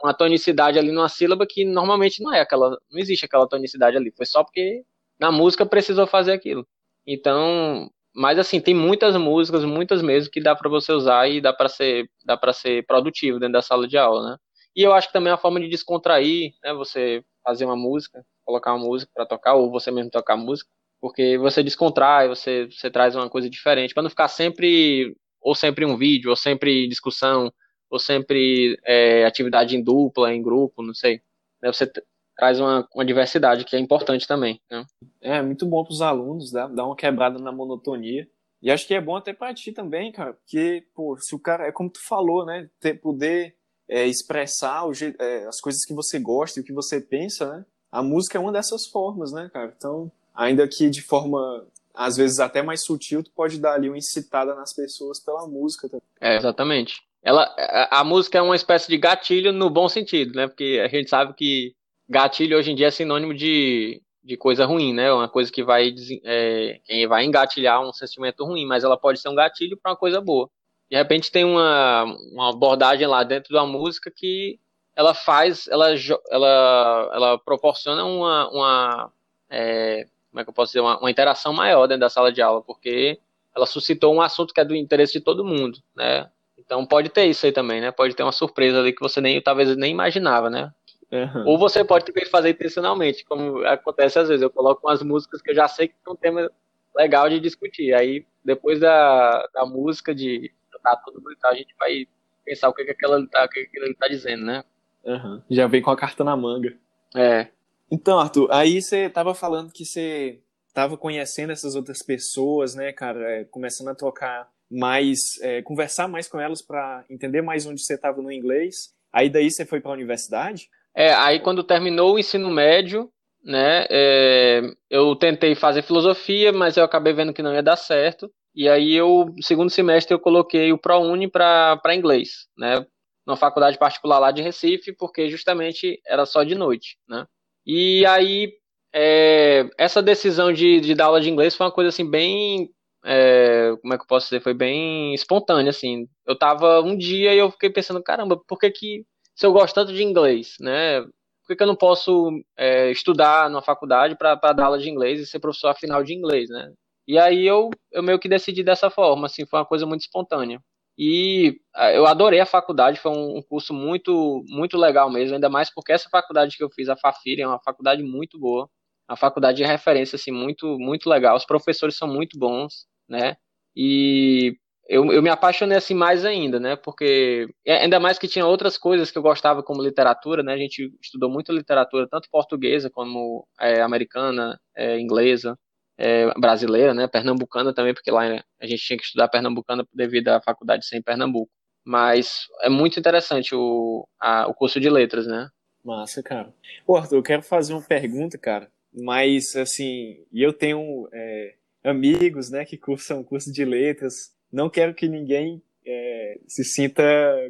[0.02, 2.70] uma, tonicidade ali numa sílaba que normalmente não é aquela.
[2.90, 4.12] Não existe aquela tonicidade ali.
[4.14, 4.82] Foi só porque
[5.18, 6.66] na música precisou fazer aquilo.
[7.06, 11.52] Então, mas assim, tem muitas músicas, muitas mesmo, que dá para você usar e dá
[11.52, 14.36] para ser, dá para ser produtivo dentro da sala de aula, né?
[14.74, 16.74] E eu acho que também é uma forma de descontrair, né?
[16.74, 21.36] Você fazer uma música colocar uma música para tocar, ou você mesmo tocar música, porque
[21.36, 25.96] você descontrai, você, você traz uma coisa diferente, para não ficar sempre, ou sempre um
[25.96, 27.52] vídeo, ou sempre discussão,
[27.90, 31.20] ou sempre é, atividade em dupla, em grupo, não sei.
[31.60, 31.90] Né, você
[32.36, 34.60] traz uma, uma diversidade que é importante também.
[34.70, 34.84] Né?
[35.20, 38.28] É, muito bom para os alunos, dá, dá uma quebrada na monotonia.
[38.62, 41.66] E acho que é bom até para ti também, cara, porque, pô, se o cara,
[41.66, 43.54] é como tu falou, né, ter, poder
[43.88, 47.66] é, expressar o, é, as coisas que você gosta e o que você pensa, né,
[47.90, 49.72] a música é uma dessas formas, né, cara?
[49.76, 53.96] Então, ainda que de forma às vezes até mais sutil, tu pode dar ali uma
[53.96, 56.06] incitada nas pessoas pela música também.
[56.20, 57.02] É, exatamente.
[57.22, 60.46] Ela, a, a, música é uma espécie de gatilho no bom sentido, né?
[60.46, 61.74] Porque a gente sabe que
[62.08, 65.10] gatilho hoje em dia é sinônimo de, de coisa ruim, né?
[65.10, 69.34] Uma coisa que vai, é, vai engatilhar um sentimento ruim, mas ela pode ser um
[69.34, 70.48] gatilho para uma coisa boa.
[70.90, 74.60] De repente tem uma, uma abordagem lá dentro da música que
[74.96, 75.90] ela faz, ela,
[76.30, 79.12] ela, ela proporciona uma, uma
[79.50, 82.40] é, como é que eu posso dizer, uma, uma, interação maior dentro da sala de
[82.40, 83.18] aula, porque
[83.54, 86.28] ela suscitou um assunto que é do interesse de todo mundo, né?
[86.58, 87.90] Então pode ter isso aí também, né?
[87.90, 90.72] Pode ter uma surpresa ali que você nem talvez nem imaginava, né?
[91.12, 91.46] Uhum.
[91.46, 94.42] Ou você pode também fazer intencionalmente, como acontece às vezes.
[94.42, 96.50] Eu coloco umas músicas que eu já sei que é um tema
[96.96, 97.94] legal de discutir.
[97.94, 102.06] Aí depois da, da música de tá tudo bonito, a gente vai
[102.44, 104.64] pensar o que, que aquela tá, o que, que ele tá dizendo, né?
[105.06, 105.40] Uhum.
[105.48, 106.76] Já vem com a carta na manga.
[107.14, 107.48] É.
[107.90, 110.40] Então, Arthur, aí você tava falando que você
[110.74, 116.28] tava conhecendo essas outras pessoas, né, cara, é, começando a trocar mais, é, conversar mais
[116.28, 118.92] com elas para entender mais onde você tava no inglês.
[119.12, 120.68] Aí daí você foi para a universidade?
[120.94, 123.10] É, aí quando terminou o ensino médio,
[123.42, 128.30] né, é, eu tentei fazer filosofia, mas eu acabei vendo que não ia dar certo.
[128.54, 132.84] E aí eu, segundo semestre, eu coloquei o ProUni para inglês, né?
[133.26, 137.26] Numa faculdade particular lá de Recife, porque justamente era só de noite, né?
[137.66, 138.52] E aí,
[138.94, 142.70] é, essa decisão de, de dar aula de inglês foi uma coisa assim bem,
[143.04, 146.08] é, como é que eu posso dizer, foi bem espontânea, assim.
[146.26, 149.74] Eu tava um dia e eu fiquei pensando, caramba, por que que, se eu gosto
[149.74, 151.02] tanto de inglês, né?
[151.02, 155.20] Por que, que eu não posso é, estudar numa faculdade para dar aula de inglês
[155.20, 156.72] e ser professor afinal de inglês, né?
[157.06, 160.60] E aí eu, eu meio que decidi dessa forma, assim, foi uma coisa muito espontânea.
[160.98, 165.72] E ah, eu adorei a faculdade, foi um curso muito, muito legal mesmo, ainda mais
[165.72, 168.68] porque essa faculdade que eu fiz, a Fafiri, é uma faculdade muito boa,
[169.08, 171.36] uma faculdade de referência, assim, muito, muito legal.
[171.36, 173.36] Os professores são muito bons, né?
[173.76, 174.56] E
[174.88, 176.76] eu, eu me apaixonei assim mais ainda, né?
[176.76, 180.54] Porque ainda mais que tinha outras coisas que eu gostava como literatura, né?
[180.54, 185.58] A gente estudou muito literatura, tanto portuguesa como é, americana, é, inglesa
[185.98, 188.22] é, brasileira, né, pernambucana também, porque lá
[188.60, 191.50] a gente tinha que estudar pernambucana devido à faculdade ser em Pernambuco.
[191.84, 195.48] Mas é muito interessante o, a, o curso de letras, né?
[195.84, 196.52] Massa, cara.
[196.84, 201.54] Pô, Arthur, eu quero fazer uma pergunta, cara, mas assim, eu tenho é,
[201.84, 207.04] amigos, né, que cursam curso de letras, não quero que ninguém é, se sinta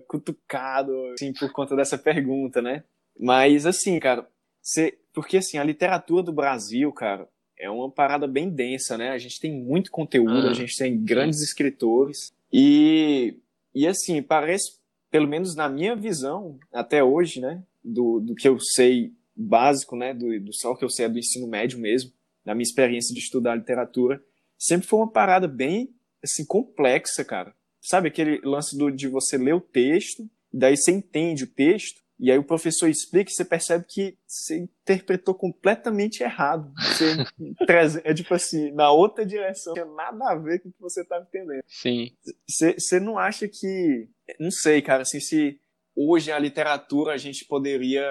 [0.06, 2.84] cutucado, assim, por conta dessa pergunta, né?
[3.18, 4.28] Mas assim, cara,
[4.60, 7.26] você, porque assim, a literatura do Brasil, cara,
[7.58, 9.10] é uma parada bem densa, né?
[9.10, 13.36] A gente tem muito conteúdo, ah, a gente tem grandes escritores e
[13.74, 14.78] e assim parece,
[15.10, 17.62] pelo menos na minha visão até hoje, né?
[17.84, 20.14] Do, do que eu sei básico, né?
[20.14, 22.10] Do, do só que eu sei é do ensino médio mesmo,
[22.44, 24.22] da minha experiência de estudar literatura,
[24.58, 27.54] sempre foi uma parada bem, assim, complexa, cara.
[27.80, 32.30] Sabe aquele lance do, de você ler o texto, daí você entende o texto, e
[32.30, 36.72] aí o professor explica e você percebe que você interpretou completamente errado.
[36.74, 37.14] Você
[38.04, 41.02] é tipo assim, na outra direção, não tinha nada a ver com o que você
[41.02, 41.62] estava entendendo.
[41.66, 42.10] Sim.
[42.48, 44.08] Você, não acha que.
[44.40, 45.60] Não sei, cara, assim, se
[45.94, 48.04] hoje a literatura a gente poderia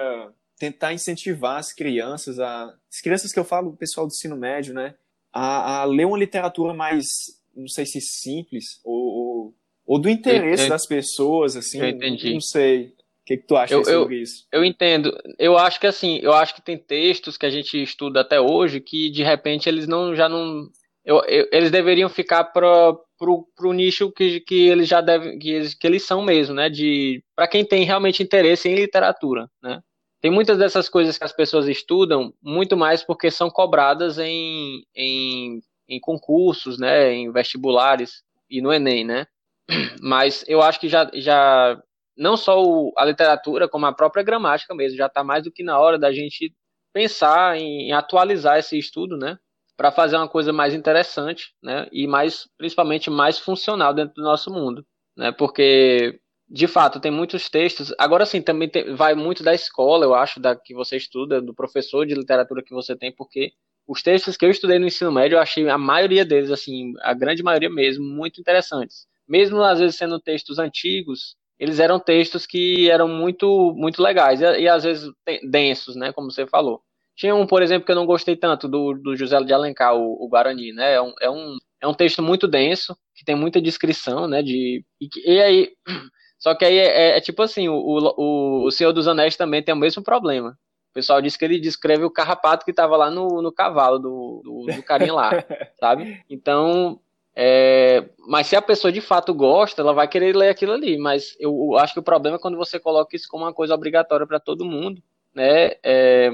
[0.56, 4.72] tentar incentivar as crianças, a, as crianças que eu falo, o pessoal do ensino médio,
[4.72, 4.94] né,
[5.32, 7.06] a, a ler uma literatura mais,
[7.54, 11.88] não sei se simples, ou, ou, ou do interesse eu, eu, das pessoas, assim, eu
[11.88, 12.32] entendi.
[12.32, 12.95] não sei
[13.26, 14.46] que, que tu acha eu, sobre isso?
[14.52, 15.12] Eu entendo.
[15.36, 18.80] Eu acho que assim, eu acho que tem textos que a gente estuda até hoje
[18.80, 20.68] que de repente eles não já não.
[21.04, 25.50] Eu, eu, eles deveriam ficar para pro, pro nicho que, que eles já devem, que
[25.50, 26.70] eles, que eles são mesmo, né?
[26.70, 29.80] De para quem tem realmente interesse em literatura, né?
[30.20, 35.60] Tem muitas dessas coisas que as pessoas estudam muito mais porque são cobradas em, em,
[35.88, 37.12] em concursos, né?
[37.12, 39.26] Em vestibulares e no Enem, né?
[40.00, 41.80] Mas eu acho que já, já
[42.16, 45.62] não só o, a literatura, como a própria gramática mesmo, já está mais do que
[45.62, 46.54] na hora da gente
[46.92, 49.38] pensar em, em atualizar esse estudo, né?
[49.76, 51.86] Para fazer uma coisa mais interessante, né?
[51.92, 55.32] E mais, principalmente, mais funcional dentro do nosso mundo, né?
[55.32, 57.92] Porque de fato, tem muitos textos.
[57.98, 61.54] Agora sim, também tem, vai muito da escola, eu acho, da que você estuda, do
[61.54, 63.52] professor de literatura que você tem, porque
[63.86, 67.14] os textos que eu estudei no ensino médio, eu achei a maioria deles, assim, a
[67.14, 69.06] grande maioria mesmo, muito interessantes.
[69.28, 74.60] Mesmo às vezes sendo textos antigos, eles eram textos que eram muito, muito legais e,
[74.60, 75.10] e às vezes
[75.48, 76.82] densos, né, como você falou.
[77.16, 80.22] Tinha um, por exemplo, que eu não gostei tanto do, do José de Alencar, o,
[80.22, 80.94] o Guarani, né?
[80.94, 84.42] É um, é, um, é um texto muito denso, que tem muita descrição, né?
[84.42, 85.72] De, e, e aí,
[86.38, 89.62] só que aí é, é, é tipo assim, o, o, o Senhor dos Anéis também
[89.62, 90.50] tem o mesmo problema.
[90.90, 94.42] O pessoal diz que ele descreve o carrapato que estava lá no, no cavalo do,
[94.44, 95.30] do, do carinha lá,
[95.80, 96.22] sabe?
[96.28, 97.00] Então,
[97.38, 100.96] é, mas se a pessoa de fato gosta, ela vai querer ler aquilo ali.
[100.96, 104.26] Mas eu, acho que o problema é quando você coloca isso como uma coisa obrigatória
[104.26, 105.02] para todo mundo,
[105.34, 105.72] né?
[105.82, 106.32] É,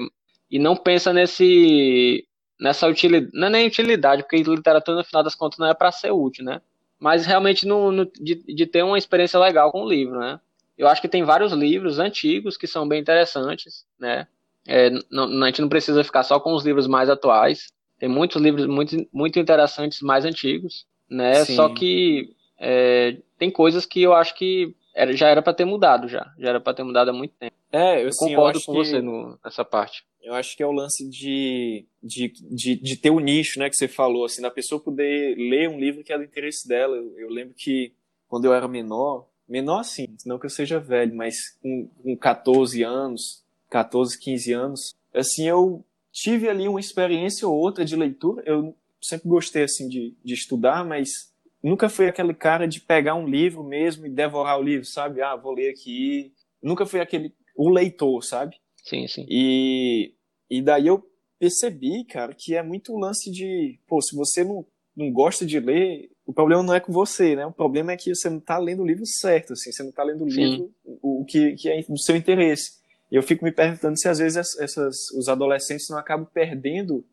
[0.48, 2.26] e não pensa nesse
[2.60, 5.90] nessa utilidade, não é nem utilidade, porque literatura no final das contas não é para
[5.90, 6.62] ser útil, né?
[7.00, 10.38] Mas realmente no, no, de, de ter uma experiência legal com o livro, né?
[10.78, 14.28] Eu acho que tem vários livros antigos que são bem interessantes, né?
[14.68, 17.66] É, não, a gente não precisa ficar só com os livros mais atuais.
[17.98, 21.44] Tem muitos livros muito, muito interessantes mais antigos né?
[21.44, 21.54] Sim.
[21.54, 26.06] Só que é, tem coisas que eu acho que era, já era para ter mudado
[26.08, 27.54] já, já era para ter mudado há muito tempo.
[27.70, 30.04] É, eu, assim, concordo eu com você no, nessa parte.
[30.22, 33.76] Eu acho que é o lance de, de, de, de, ter o nicho, né, que
[33.76, 36.96] você falou, assim, da pessoa poder ler um livro que é do interesse dela.
[36.96, 37.94] Eu, eu lembro que
[38.28, 42.82] quando eu era menor, menor assim, não que eu seja velho, mas com, com 14
[42.82, 48.42] anos, 14, 15 anos, assim, eu tive ali uma experiência ou outra de leitura.
[48.46, 53.26] Eu sempre gostei assim de, de estudar, mas nunca fui aquele cara de pegar um
[53.26, 55.20] livro mesmo e devorar o livro, sabe?
[55.20, 56.32] Ah, vou ler aqui.
[56.62, 58.56] Nunca fui aquele o leitor, sabe?
[58.84, 59.26] Sim, sim.
[59.28, 60.14] E,
[60.48, 61.04] e daí eu
[61.38, 64.64] percebi, cara, que é muito o lance de, pô, se você não,
[64.96, 67.44] não gosta de ler, o problema não é com você, né?
[67.44, 70.04] O problema é que você não tá lendo o livro certo, assim, você não tá
[70.04, 72.80] lendo o livro o, o que, que é do seu interesse.
[73.10, 77.04] Eu fico me perguntando se às vezes essas, os adolescentes não acabam perdendo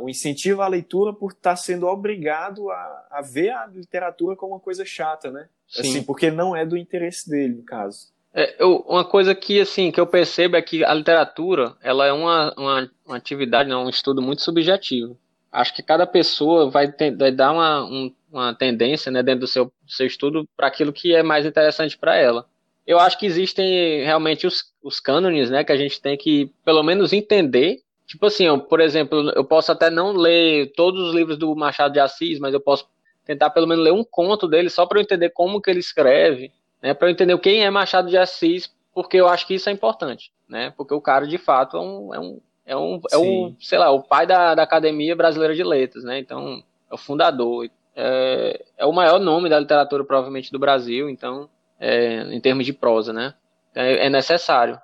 [0.00, 4.54] o incentivo à leitura por estar tá sendo obrigado a, a, ver a literatura como
[4.54, 5.48] uma coisa chata, né?
[5.66, 5.80] Sim.
[5.80, 8.12] Assim, porque não é do interesse dele, no caso.
[8.34, 12.12] É, eu, uma coisa que assim que eu percebo é que a literatura ela é
[12.12, 15.18] uma, uma, uma atividade, não, um estudo muito subjetivo.
[15.50, 19.46] Acho que cada pessoa vai, ter, vai dar uma, um, uma tendência né, dentro do
[19.46, 22.46] seu, do seu estudo para aquilo que é mais interessante para ela.
[22.86, 26.82] Eu acho que existem realmente os, os cânones né, que a gente tem que pelo
[26.82, 31.36] menos entender Tipo assim, eu, por exemplo, eu posso até não ler todos os livros
[31.36, 32.88] do Machado de Assis, mas eu posso
[33.22, 36.50] tentar pelo menos ler um conto dele só para eu entender como que ele escreve,
[36.82, 36.94] né?
[36.94, 40.32] Para eu entender quem é Machado de Assis, porque eu acho que isso é importante,
[40.48, 40.72] né?
[40.74, 43.90] Porque o cara de fato é um, é um, é um, é um sei lá,
[43.90, 46.18] o pai da, da Academia Brasileira de Letras, né?
[46.18, 51.46] Então é o fundador, é, é o maior nome da literatura provavelmente do Brasil, então
[51.78, 53.34] é, em termos de prosa, né?
[53.74, 54.80] É, é necessário.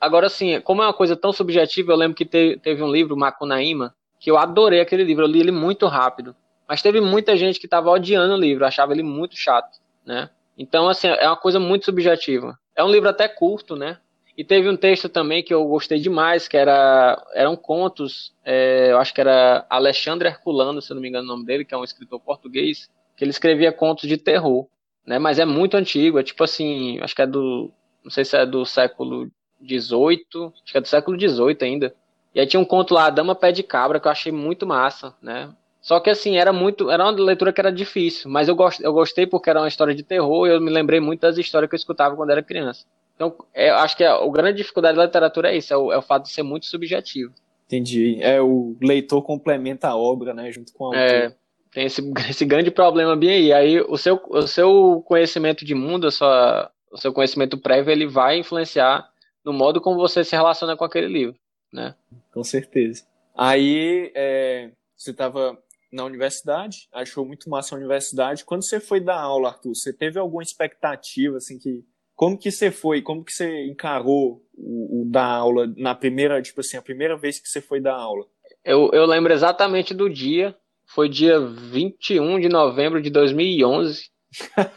[0.00, 3.16] Agora, assim, como é uma coisa tão subjetiva, eu lembro que te, teve um livro,
[3.16, 6.34] Macunaíma, que eu adorei aquele livro, eu li ele muito rápido.
[6.68, 10.28] Mas teve muita gente que estava odiando o livro, achava ele muito chato, né?
[10.56, 12.58] Então, assim, é uma coisa muito subjetiva.
[12.76, 13.98] É um livro até curto, né?
[14.36, 18.98] E teve um texto também que eu gostei demais, que era eram contos, é, eu
[18.98, 21.76] acho que era Alexandre Herculano, se eu não me engano o nome dele, que é
[21.76, 24.68] um escritor português, que ele escrevia contos de terror,
[25.06, 25.18] né?
[25.18, 27.72] Mas é muito antigo, é tipo assim, acho que é do,
[28.04, 29.28] não sei se é do século
[29.60, 31.94] 18, acho que é do século 18 ainda.
[32.34, 34.66] E aí tinha um conto lá, A Dama Pé de Cabra, que eu achei muito
[34.66, 35.50] massa, né?
[35.80, 36.90] Só que assim, era muito.
[36.90, 39.94] Era uma leitura que era difícil, mas eu, gost, eu gostei porque era uma história
[39.94, 42.84] de terror e eu me lembrei muito das histórias que eu escutava quando era criança.
[43.14, 45.98] Então, é, acho que a, a, grande dificuldade da literatura é isso, é o, é
[45.98, 47.32] o, fato de ser muito subjetivo.
[47.66, 48.18] Entendi.
[48.20, 51.00] É o leitor complementa a obra, né, junto com o autor.
[51.00, 51.34] É,
[51.72, 53.52] tem esse, esse grande problema bem aí.
[53.52, 58.06] Aí o seu, o seu conhecimento de mundo, a sua, o seu conhecimento prévio, ele
[58.06, 59.08] vai influenciar
[59.48, 61.34] no modo como você se relaciona com aquele livro,
[61.72, 61.94] né?
[62.34, 63.06] Com certeza.
[63.34, 65.58] Aí é, você estava
[65.90, 68.44] na universidade, achou muito massa a universidade.
[68.44, 71.82] Quando você foi dar aula, Arthur, você teve alguma expectativa, assim, que...
[72.14, 76.60] Como que você foi, como que você encarou o, o dar aula na primeira, tipo
[76.60, 78.26] assim, a primeira vez que você foi dar aula?
[78.62, 84.10] Eu, eu lembro exatamente do dia, foi dia 21 de novembro de 2011.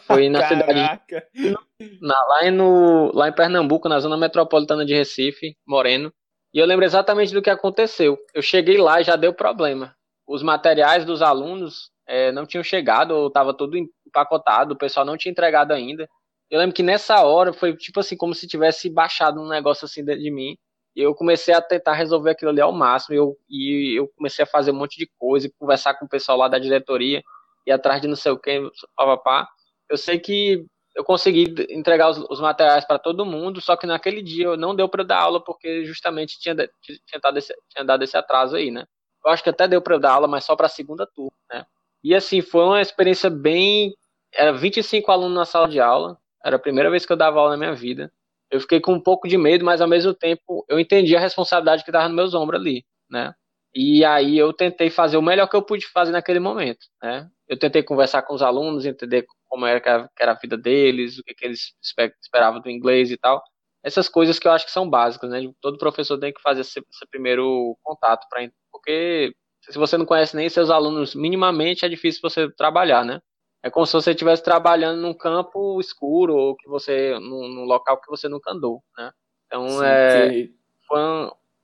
[0.06, 1.02] Foi na cidade.
[2.02, 6.14] Na, lá, em no, lá em Pernambuco, na zona metropolitana de Recife, Moreno.
[6.54, 8.18] E eu lembro exatamente do que aconteceu.
[8.34, 9.96] Eu cheguei lá e já deu problema.
[10.28, 15.18] Os materiais dos alunos é, não tinham chegado, ou estava tudo empacotado, o pessoal não
[15.18, 16.08] tinha entregado ainda.
[16.50, 20.04] Eu lembro que nessa hora foi tipo assim, como se tivesse baixado um negócio assim
[20.04, 20.58] dentro de mim.
[20.94, 23.16] E eu comecei a tentar resolver aquilo ali ao máximo.
[23.16, 26.38] E eu, e eu comecei a fazer um monte de coisa, conversar com o pessoal
[26.38, 27.24] lá da diretoria,
[27.66, 28.62] e atrás de não sei o que,
[28.96, 29.48] papapá.
[29.90, 34.22] Eu sei que eu consegui entregar os, os materiais para todo mundo, só que naquele
[34.22, 38.18] dia não deu para dar aula porque justamente tinha, tinha, dado esse, tinha dado esse
[38.18, 38.86] atraso aí, né?
[39.24, 41.66] Eu acho que até deu para dar aula, mas só para a segunda turma, né?
[42.04, 43.96] E assim, foi uma experiência bem.
[44.34, 47.52] Era 25 alunos na sala de aula, era a primeira vez que eu dava aula
[47.52, 48.12] na minha vida.
[48.50, 51.84] Eu fiquei com um pouco de medo, mas ao mesmo tempo eu entendi a responsabilidade
[51.84, 53.34] que estava nos meus ombros ali, né?
[53.74, 57.30] E aí eu tentei fazer o melhor que eu pude fazer naquele momento, né?
[57.52, 61.24] Eu tentei conversar com os alunos, entender como era, que era a vida deles, o
[61.24, 61.76] que, que eles
[62.24, 63.44] esperavam do inglês e tal.
[63.84, 65.42] Essas coisas que eu acho que são básicas, né?
[65.60, 69.36] Todo professor tem que fazer esse, esse primeiro contato, pra, porque
[69.70, 73.22] se você não conhece nem seus alunos minimamente, é difícil você trabalhar, né?
[73.62, 78.00] É como se você estivesse trabalhando num campo escuro ou que você num, num local
[78.00, 79.12] que você nunca andou, né?
[79.46, 80.54] Então sim, é que...
[80.88, 81.00] foi,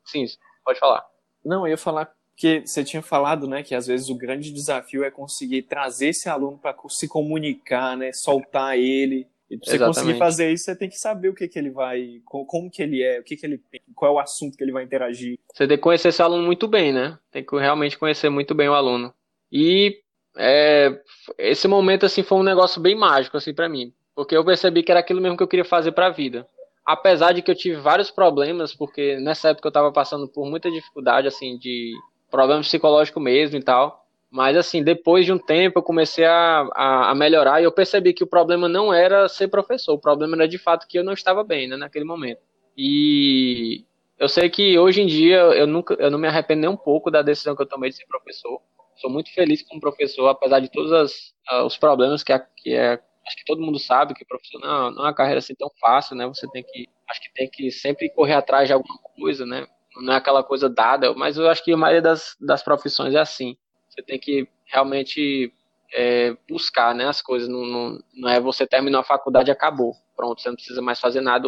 [0.06, 0.26] sim,
[0.66, 1.06] pode falar.
[1.46, 5.04] Não, eu ia falar porque você tinha falado, né, que às vezes o grande desafio
[5.04, 9.28] é conseguir trazer esse aluno para se comunicar, né, soltar ele.
[9.50, 12.22] E para você conseguir fazer isso, você tem que saber o que, que ele vai,
[12.24, 13.60] como que ele é, o que, que ele
[13.96, 15.40] qual é o assunto que ele vai interagir.
[15.52, 17.18] Você tem que conhecer esse aluno muito bem, né?
[17.32, 19.12] Tem que realmente conhecer muito bem o aluno.
[19.52, 19.98] E
[20.38, 20.96] é,
[21.40, 24.92] esse momento assim foi um negócio bem mágico assim para mim, porque eu percebi que
[24.92, 26.46] era aquilo mesmo que eu queria fazer para a vida.
[26.86, 30.70] Apesar de que eu tive vários problemas, porque nessa época eu estava passando por muita
[30.70, 31.96] dificuldade assim de
[32.30, 34.06] problema psicológico mesmo e tal.
[34.30, 38.14] Mas assim, depois de um tempo eu comecei a, a, a, melhorar e eu percebi
[38.14, 41.14] que o problema não era ser professor, o problema era de fato que eu não
[41.14, 42.42] estava bem, né, naquele momento.
[42.78, 43.86] E
[44.20, 47.10] eu sei que hoje em dia eu nunca eu não me arrependo nem um pouco
[47.10, 48.62] da decisão que eu tomei de ser professor.
[48.98, 52.74] Sou muito feliz como professor, apesar de todos as, uh, os problemas que, a, que
[52.74, 55.70] é, acho que todo mundo sabe que professor não, não é uma carreira assim tão
[55.80, 56.28] fácil, né?
[56.28, 59.68] Você tem que acho que tem que sempre correr atrás de alguma coisa, né?
[60.02, 63.20] Não é aquela coisa dada, mas eu acho que a maioria das, das profissões é
[63.20, 63.58] assim.
[63.90, 65.52] Você tem que realmente
[65.94, 69.96] é, buscar né, as coisas, não, não, não é você terminar a faculdade e acabou.
[70.16, 71.48] Pronto, você não precisa mais fazer nada,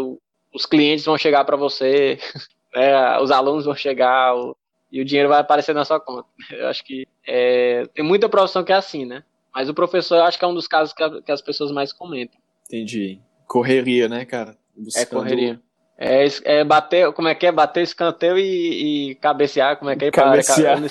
[0.53, 2.17] os clientes vão chegar para você,
[2.73, 4.55] né, os alunos vão chegar o,
[4.91, 6.27] e o dinheiro vai aparecer na sua conta.
[6.51, 9.23] Eu acho que é, tem muita profissão que é assim, né?
[9.53, 11.71] Mas o professor eu acho que é um dos casos que, a, que as pessoas
[11.71, 12.39] mais comentam.
[12.65, 13.19] Entendi.
[13.47, 14.55] Correria, né, cara?
[14.75, 15.01] Buscando...
[15.01, 15.61] É correria.
[16.01, 17.51] É, é bater, como é que é?
[17.51, 20.11] Bater escanteio e, e cabecear, como é que é?
[20.11, 20.81] Cabecear.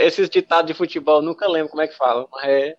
[0.00, 2.76] Esses ditados de futebol, nunca lembro como é que fala, mas é.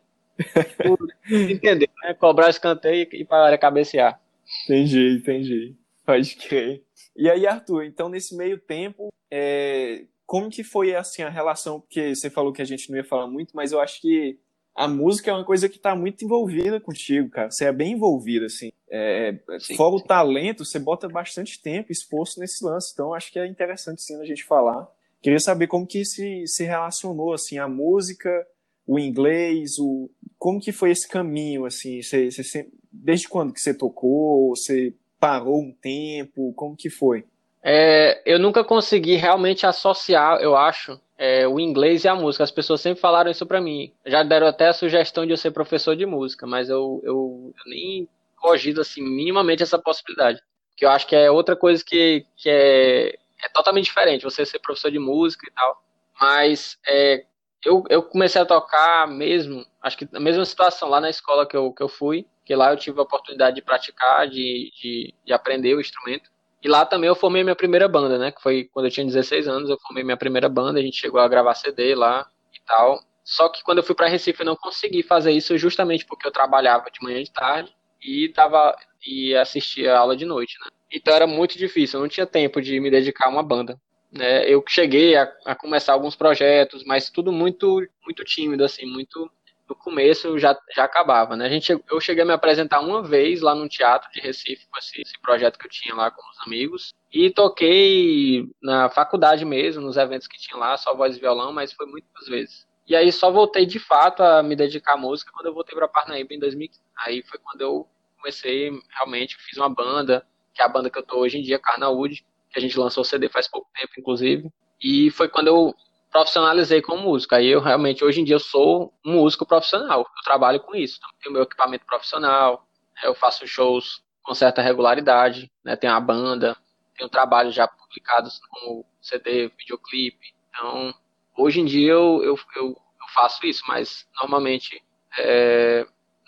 [1.31, 2.13] Entendeu, né?
[2.15, 4.19] Cobrar escanteio e para cabecear.
[4.65, 5.73] Entendi, entendi.
[6.05, 6.83] Pode crer.
[7.15, 11.79] E aí, Arthur, então nesse meio tempo, é, como que foi assim a relação?
[11.79, 14.37] Porque você falou que a gente não ia falar muito, mas eu acho que
[14.75, 17.51] a música é uma coisa que está muito envolvida contigo, cara.
[17.51, 18.71] Você é bem envolvido, assim.
[18.89, 20.03] É, sim, fora sim.
[20.03, 22.91] o talento, você bota bastante tempo exposto nesse lance.
[22.93, 24.87] Então, acho que é interessante, sim, a gente falar.
[25.21, 28.45] Queria saber como que se, se relacionou, assim, a música,
[28.85, 30.09] o inglês, o...
[30.37, 32.01] Como que foi esse caminho, assim?
[32.01, 34.49] Você, você, desde quando que você tocou?
[34.49, 36.51] Você parou um tempo?
[36.53, 37.23] Como que foi?
[37.63, 42.43] É, eu nunca consegui realmente associar, eu acho, é, o inglês e a música.
[42.43, 43.93] As pessoas sempre falaram isso para mim.
[44.05, 47.71] Já deram até a sugestão de eu ser professor de música, mas eu, eu, eu
[47.71, 50.41] nem cogito assim minimamente essa possibilidade.
[50.75, 54.59] Que eu acho que é outra coisa que, que é, é totalmente diferente, você ser
[54.59, 55.81] professor de música e tal.
[56.19, 57.23] Mas é,
[57.63, 61.55] eu, eu comecei a tocar mesmo, acho que na mesma situação lá na escola que
[61.55, 65.31] eu, que eu fui, que lá eu tive a oportunidade de praticar, de, de, de
[65.31, 66.29] aprender o instrumento.
[66.63, 68.31] E lá também eu formei minha primeira banda, né?
[68.31, 71.19] Que foi quando eu tinha 16 anos, eu formei minha primeira banda, a gente chegou
[71.19, 72.99] a gravar CD lá e tal.
[73.23, 76.31] Só que quando eu fui para Recife eu não consegui fazer isso justamente porque eu
[76.31, 80.71] trabalhava de manhã e de tarde e tava e assistia aula de noite, né?
[80.91, 83.77] Então era muito difícil, eu não tinha tempo de me dedicar a uma banda.
[84.11, 84.47] Né?
[84.47, 89.29] Eu cheguei a, a começar alguns projetos, mas tudo muito muito tímido assim, muito
[89.67, 91.45] no começo já, já acabava, né?
[91.45, 94.77] A gente, eu cheguei a me apresentar uma vez lá no teatro de Recife com
[94.77, 99.81] esse, esse, projeto que eu tinha lá com os amigos e toquei na faculdade mesmo,
[99.81, 102.67] nos eventos que tinha lá, só voz e violão, mas foi muitas vezes.
[102.85, 105.87] E aí só voltei de fato a me dedicar à música quando eu voltei para
[105.87, 106.81] Parnaíba em 2015.
[107.05, 107.87] Aí foi quando eu
[108.17, 111.59] comecei realmente, fiz uma banda, que é a banda que eu tô hoje em dia,
[111.59, 114.49] Carnaúde, que a gente lançou CD faz pouco tempo, inclusive.
[114.81, 115.73] E foi quando eu
[116.13, 117.33] profissionalizei como músico.
[117.33, 120.01] Aí eu realmente, hoje em dia, eu sou um músico profissional.
[120.01, 120.97] Eu trabalho com isso.
[120.99, 125.99] Então, tenho meu equipamento profissional, né, eu faço shows com certa regularidade, né, tenho a
[125.99, 126.55] banda,
[126.95, 130.33] tenho trabalhos já publicados como CD, videoclipe.
[130.49, 130.93] Então,
[131.35, 134.81] hoje em dia eu, eu, eu, eu faço isso, mas normalmente,
[135.17, 135.85] é,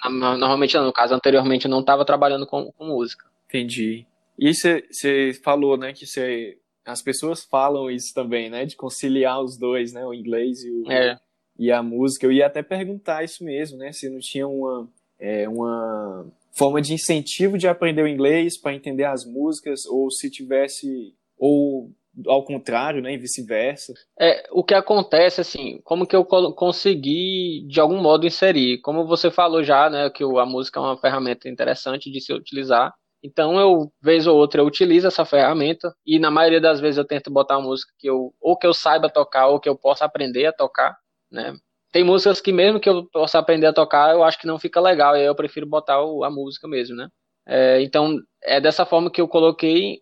[0.09, 3.25] normalmente no caso, anteriormente eu não estava trabalhando com, com música.
[3.47, 4.05] Entendi.
[4.37, 8.65] E você falou, né, que você as pessoas falam isso também, né?
[8.65, 10.05] De conciliar os dois, né?
[10.05, 11.19] O inglês e, o, é.
[11.57, 12.25] e a música.
[12.25, 13.91] Eu ia até perguntar isso mesmo, né?
[13.91, 14.87] Se não tinha uma,
[15.19, 20.29] é, uma forma de incentivo de aprender o inglês para entender as músicas, ou se
[20.29, 21.91] tivesse, ou
[22.27, 23.13] ao contrário, né?
[23.13, 23.93] E vice-versa.
[24.19, 28.79] É, o que acontece, assim, como que eu consegui, de algum modo, inserir?
[28.81, 30.09] Como você falou já, né?
[30.11, 32.93] Que a música é uma ferramenta interessante de se utilizar
[33.23, 37.05] então eu, vez ou outra, eu utilizo essa ferramenta e na maioria das vezes eu
[37.05, 40.45] tento botar música que eu ou que eu saiba tocar ou que eu possa aprender
[40.45, 40.97] a tocar,
[41.31, 41.55] né?
[41.91, 44.81] Tem músicas que mesmo que eu possa aprender a tocar, eu acho que não fica
[44.81, 47.09] legal, e aí eu prefiro botar a música mesmo, né?
[47.47, 50.01] É, então é dessa forma que eu coloquei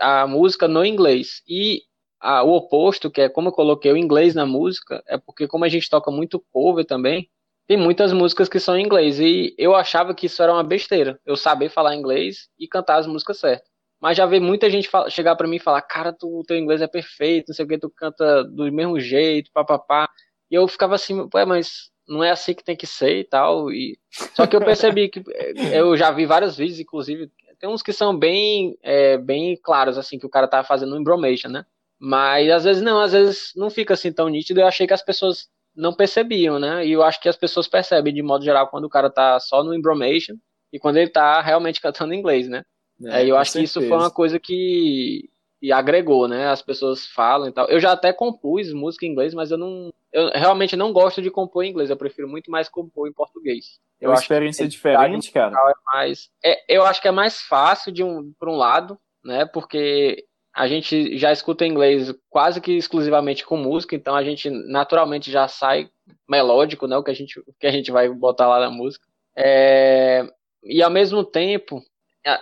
[0.00, 1.42] a música no inglês.
[1.48, 1.82] E
[2.20, 5.64] a, o oposto, que é como eu coloquei o inglês na música, é porque como
[5.64, 7.28] a gente toca muito cover também,
[7.70, 11.20] tem muitas músicas que são em inglês e eu achava que isso era uma besteira,
[11.24, 13.70] eu saber falar inglês e cantar as músicas certas.
[14.00, 16.88] Mas já vi muita gente chegar para mim e falar, cara, tu, teu inglês é
[16.88, 20.10] perfeito, não sei o que, tu canta do mesmo jeito, papapá.
[20.50, 23.70] E eu ficava assim, ué, mas não é assim que tem que ser e tal.
[23.70, 23.96] E...
[24.34, 27.92] Só que eu percebi que eh, eu já vi vários vídeos, inclusive, tem uns que
[27.92, 31.64] são bem, é, bem claros, assim, que o cara tá fazendo um embromation, né?
[32.00, 34.58] Mas às vezes não, às vezes não fica assim tão nítido.
[34.58, 36.86] Eu achei que as pessoas não percebiam, né?
[36.86, 39.62] E eu acho que as pessoas percebem, de modo geral, quando o cara tá só
[39.62, 40.34] no embromation
[40.72, 42.62] e quando ele tá realmente cantando inglês, né?
[43.06, 43.72] É, eu acho certeza.
[43.72, 46.48] que isso foi uma coisa que, que agregou, né?
[46.48, 47.66] As pessoas falam e tal.
[47.68, 49.90] Eu já até compus música em inglês, mas eu não.
[50.12, 51.88] Eu realmente não gosto de compor em inglês.
[51.88, 53.78] Eu prefiro muito mais compor em português.
[54.00, 55.56] É uma experiência diferente, cara.
[55.56, 59.46] É mais, é, eu acho que é mais fácil de um, por um lado, né?
[59.46, 65.30] Porque a gente já escuta inglês quase que exclusivamente com música, então a gente naturalmente
[65.30, 65.88] já sai
[66.28, 66.96] melódico, né?
[66.96, 69.06] O que a gente, o que a gente vai botar lá na música.
[69.36, 70.26] É,
[70.64, 71.82] e ao mesmo tempo,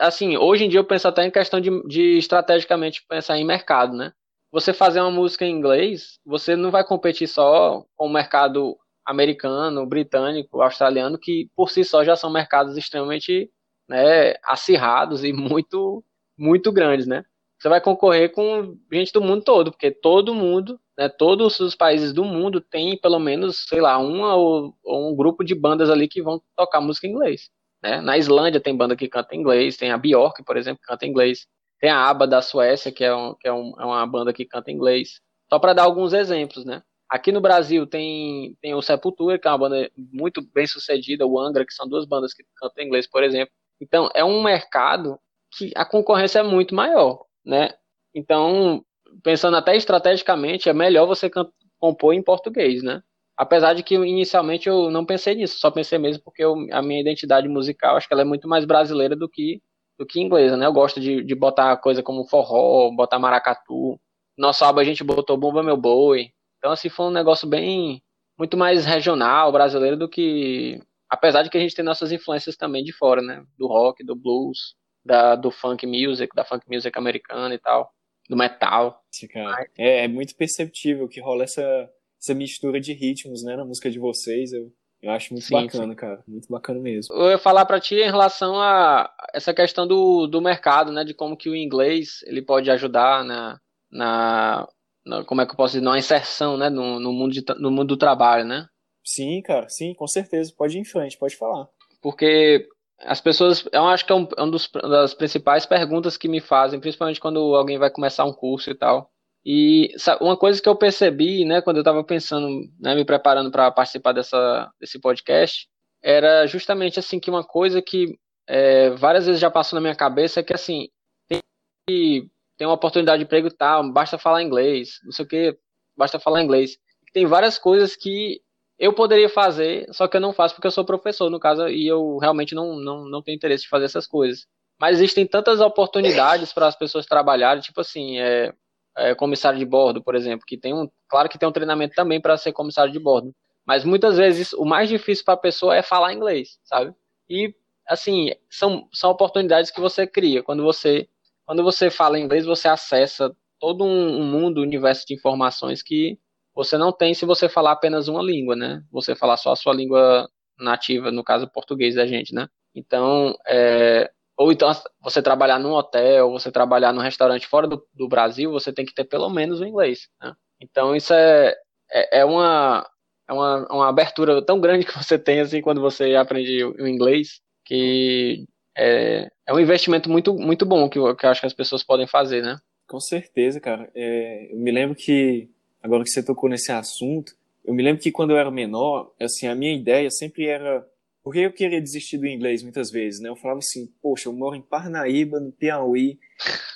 [0.01, 3.97] assim, hoje em dia eu penso até em questão de, de estrategicamente pensar em mercado,
[3.97, 4.13] né?
[4.51, 9.87] Você fazer uma música em inglês, você não vai competir só com o mercado americano,
[9.87, 13.51] britânico, australiano, que por si só já são mercados extremamente
[13.89, 16.05] né, acirrados e muito,
[16.37, 17.25] muito grandes, né?
[17.59, 22.13] Você vai concorrer com gente do mundo todo, porque todo mundo, né, todos os países
[22.13, 26.07] do mundo têm pelo menos, sei lá, uma ou, ou um grupo de bandas ali
[26.07, 27.51] que vão tocar música em inglês.
[27.83, 28.01] Né?
[28.01, 31.05] Na Islândia tem banda que canta em inglês, tem a Bjork, por exemplo, que canta
[31.05, 31.47] em inglês.
[31.81, 34.45] Tem a ABBA da Suécia, que é, um, que é, um, é uma banda que
[34.45, 35.21] canta em inglês.
[35.49, 36.83] Só para dar alguns exemplos, né?
[37.09, 41.39] Aqui no Brasil tem, tem o Sepultura, que é uma banda muito bem sucedida, o
[41.39, 43.53] Angra, que são duas bandas que cantam em inglês, por exemplo.
[43.81, 45.19] Então, é um mercado
[45.57, 47.71] que a concorrência é muito maior né?
[48.15, 48.85] Então,
[49.23, 51.31] pensando até estrategicamente, é melhor você
[51.79, 53.03] compor em português, né?
[53.37, 57.01] Apesar de que inicialmente eu não pensei nisso, só pensei mesmo porque eu, a minha
[57.01, 59.63] identidade musical, acho que ela é muito mais brasileira do que
[59.99, 60.67] do que inglesa, né?
[60.67, 63.99] Eu gosto de, de botar coisa como forró, botar maracatu.
[64.39, 66.31] Nosso álbum a gente botou Bomba Meu Boi.
[66.59, 68.01] Então, assim, foi um negócio bem,
[68.39, 70.81] muito mais regional, brasileiro do que...
[71.11, 73.45] Apesar de que a gente tem nossas influências também de fora, né?
[73.59, 77.93] Do rock, do blues da, do funk music, da funk music americana e tal,
[78.29, 79.03] do metal.
[79.35, 79.67] Mas...
[79.77, 81.91] É, é, muito perceptível que rola essa,
[82.21, 84.53] essa mistura de ritmos, né, na música de vocês.
[84.53, 85.97] Eu, eu acho muito sim, bacana, sim.
[85.97, 86.25] cara.
[86.27, 87.15] Muito bacana mesmo.
[87.15, 91.15] Eu ia falar para ti em relação a essa questão do, do mercado, né, de
[91.15, 94.69] como que o inglês ele pode ajudar na, na,
[95.05, 97.71] na como é que eu posso dizer, na inserção, né, no, no, mundo de, no
[97.71, 98.67] mundo do trabalho, né?
[99.05, 100.53] Sim, cara, sim, com certeza.
[100.57, 101.67] Pode ir em frente, pode falar.
[102.03, 102.69] Porque
[103.01, 106.29] as pessoas, eu acho que é um, é um dos, uma das principais perguntas que
[106.29, 109.11] me fazem, principalmente quando alguém vai começar um curso e tal.
[109.45, 113.71] E uma coisa que eu percebi, né, quando eu estava pensando, né, me preparando para
[113.71, 115.69] participar dessa, desse podcast,
[116.03, 120.41] era justamente assim que uma coisa que é, várias vezes já passou na minha cabeça
[120.41, 120.89] é que assim
[121.29, 121.41] tem,
[121.87, 125.59] tem uma oportunidade de emprego tal, basta falar inglês, não sei o que,
[125.97, 126.77] basta falar inglês.
[127.13, 128.41] Tem várias coisas que
[128.79, 131.87] eu poderia fazer, só que eu não faço porque eu sou professor, no caso, e
[131.87, 134.47] eu realmente não, não, não tenho interesse de fazer essas coisas.
[134.81, 138.53] Mas existem tantas oportunidades para as pessoas trabalharem, tipo assim, é,
[138.97, 142.20] é, comissário de bordo, por exemplo, que tem um, claro que tem um treinamento também
[142.20, 143.35] para ser comissário de bordo,
[143.66, 146.95] mas muitas vezes o mais difícil para a pessoa é falar inglês, sabe?
[147.29, 147.55] E
[147.89, 150.43] assim, são, são oportunidades que você cria.
[150.43, 151.09] Quando você
[151.49, 156.18] quando você fala inglês, você acessa todo um, um mundo, um universo de informações que
[156.59, 158.83] você não tem se você falar apenas uma língua, né?
[158.91, 160.29] Você falar só a sua língua
[160.59, 162.49] nativa, no caso português da gente, né?
[162.75, 164.69] Então, é, ou então
[165.01, 168.93] você trabalhar num hotel, você trabalhar num restaurante fora do, do Brasil, você tem que
[168.93, 170.35] ter pelo menos o inglês, né?
[170.61, 171.55] Então, isso é,
[171.93, 172.85] é, é, uma,
[173.29, 177.41] é uma, uma abertura tão grande que você tem, assim, quando você aprende o inglês,
[177.65, 178.45] que
[178.77, 181.85] é, é um investimento muito, muito bom que eu, que eu acho que as pessoas
[181.85, 182.59] podem fazer, né?
[182.89, 183.89] Com certeza, cara.
[183.95, 185.49] É, eu me lembro que
[185.83, 189.47] agora que você tocou nesse assunto, eu me lembro que quando eu era menor, assim,
[189.47, 190.87] a minha ideia sempre era
[191.29, 193.29] porque eu queria desistir do inglês muitas vezes, né?
[193.29, 196.18] Eu falava assim, poxa, eu moro em Parnaíba, no Piauí,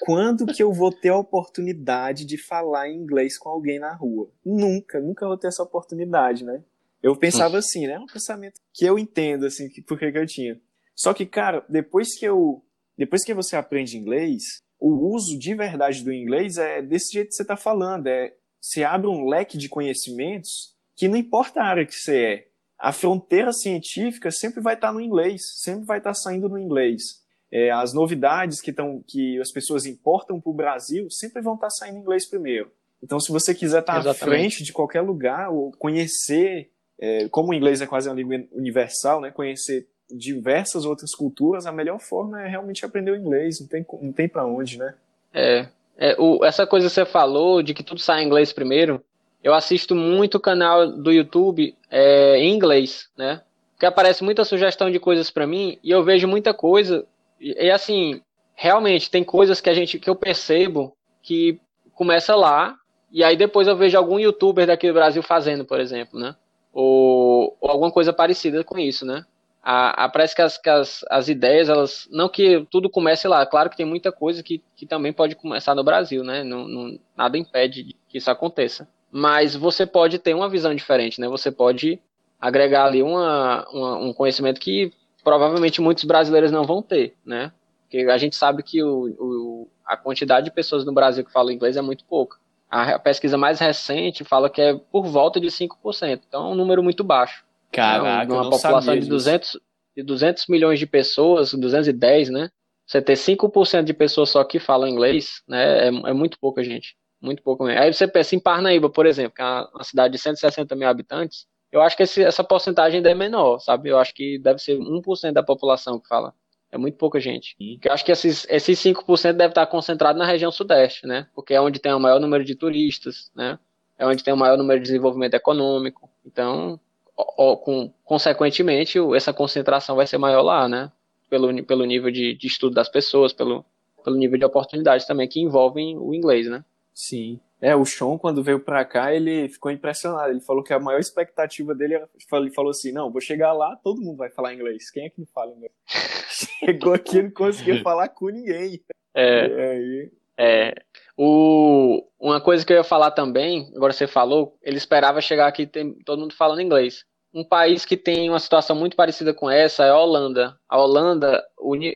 [0.00, 4.30] quando que eu vou ter a oportunidade de falar inglês com alguém na rua?
[4.44, 6.62] Nunca, nunca vou ter essa oportunidade, né?
[7.02, 7.94] Eu pensava assim, né?
[7.94, 10.60] É um pensamento que eu entendo, assim, que, por que eu tinha.
[10.94, 12.62] Só que, cara, depois que eu,
[12.96, 14.42] depois que você aprende inglês,
[14.78, 18.84] o uso de verdade do inglês é desse jeito que você está falando, é você
[18.84, 22.46] abre um leque de conhecimentos que não importa a área que você é,
[22.78, 27.22] a fronteira científica sempre vai estar no inglês, sempre vai estar saindo no inglês.
[27.50, 31.70] É, as novidades que, tão, que as pessoas importam para o Brasil sempre vão estar
[31.70, 32.72] saindo em inglês primeiro.
[33.02, 34.22] Então, se você quiser estar Exatamente.
[34.22, 38.44] à frente de qualquer lugar, ou conhecer, é, como o inglês é quase uma língua
[38.52, 43.66] universal, né, conhecer diversas outras culturas, a melhor forma é realmente aprender o inglês, não
[43.66, 44.94] tem, não tem para onde, né?
[45.32, 45.68] É,
[46.02, 49.00] é, o, essa coisa que você falou de que tudo sai em inglês primeiro,
[49.40, 53.40] eu assisto muito canal do YouTube é, em inglês, né?
[53.70, 57.06] Porque aparece muita sugestão de coisas para mim e eu vejo muita coisa
[57.40, 58.20] e, e, assim,
[58.56, 61.60] realmente tem coisas que a gente que eu percebo que
[61.94, 62.74] começa lá
[63.12, 66.34] e aí depois eu vejo algum youtuber daqui do Brasil fazendo, por exemplo, né?
[66.72, 69.24] Ou, ou alguma coisa parecida com isso, né?
[69.62, 72.08] A, a, parece que, as, que as, as, ideias, elas.
[72.10, 75.74] Não que tudo comece lá, claro que tem muita coisa que, que também pode começar
[75.74, 76.42] no Brasil, né?
[76.42, 78.88] Não, não, nada impede que isso aconteça.
[79.10, 81.28] Mas você pode ter uma visão diferente, né?
[81.28, 82.00] Você pode
[82.40, 84.92] agregar ali uma, uma, um conhecimento que
[85.22, 87.52] provavelmente muitos brasileiros não vão ter, né?
[87.82, 91.52] Porque a gente sabe que o, o, a quantidade de pessoas no Brasil que falam
[91.52, 92.38] inglês é muito pouca.
[92.68, 96.82] A pesquisa mais recente fala que é por volta de 5%, então é um número
[96.82, 97.44] muito baixo.
[97.72, 99.58] Caraca, uma população de 200,
[99.96, 102.50] de 200 milhões de pessoas, 210, né?
[102.86, 105.86] Você ter 5% de pessoas só que falam inglês, né?
[105.86, 106.94] É, é muito pouca gente.
[107.20, 107.80] Muito pouco mesmo.
[107.80, 111.46] Aí você pensa em Parnaíba, por exemplo, que é uma cidade de 160 mil habitantes,
[111.72, 113.88] eu acho que esse, essa porcentagem ainda é menor, sabe?
[113.88, 116.34] Eu acho que deve ser 1% da população que fala.
[116.70, 117.56] É muito pouca gente.
[117.82, 121.28] Eu acho que esses, esses 5% deve estar concentrado na região sudeste, né?
[121.34, 123.58] Porque é onde tem o maior número de turistas, né?
[123.98, 126.10] É onde tem o maior número de desenvolvimento econômico.
[126.26, 126.78] Então,
[127.16, 130.90] com, consequentemente, essa concentração vai ser maior lá, né?
[131.28, 133.64] Pelo, pelo nível de, de estudo das pessoas, pelo,
[134.04, 136.64] pelo nível de oportunidades também que envolvem o inglês, né?
[136.94, 137.40] Sim.
[137.60, 140.30] É, o Sean, quando veio pra cá, ele ficou impressionado.
[140.30, 142.08] Ele falou que a maior expectativa dele era.
[142.32, 144.90] Ele falou assim: não, vou chegar lá, todo mundo vai falar inglês.
[144.90, 145.72] Quem é que não fala inglês?
[146.58, 148.82] Chegou aqui e não conseguia falar com ninguém.
[149.14, 149.70] É.
[149.70, 150.12] Aí...
[150.36, 150.74] É.
[151.16, 155.66] O, uma coisa que eu ia falar também, agora você falou, ele esperava chegar aqui
[155.66, 157.04] tem todo mundo falando inglês.
[157.34, 160.58] Um país que tem uma situação muito parecida com essa é a Holanda.
[160.68, 161.42] A Holanda,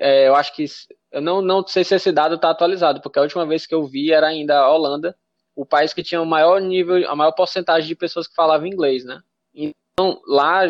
[0.00, 0.64] é, eu acho que.
[1.12, 3.86] Eu não, não sei se esse dado está atualizado, porque a última vez que eu
[3.86, 5.14] vi era ainda a Holanda,
[5.54, 9.04] o país que tinha o maior nível, a maior porcentagem de pessoas que falavam inglês,
[9.04, 9.20] né?
[9.54, 10.62] Então, lá,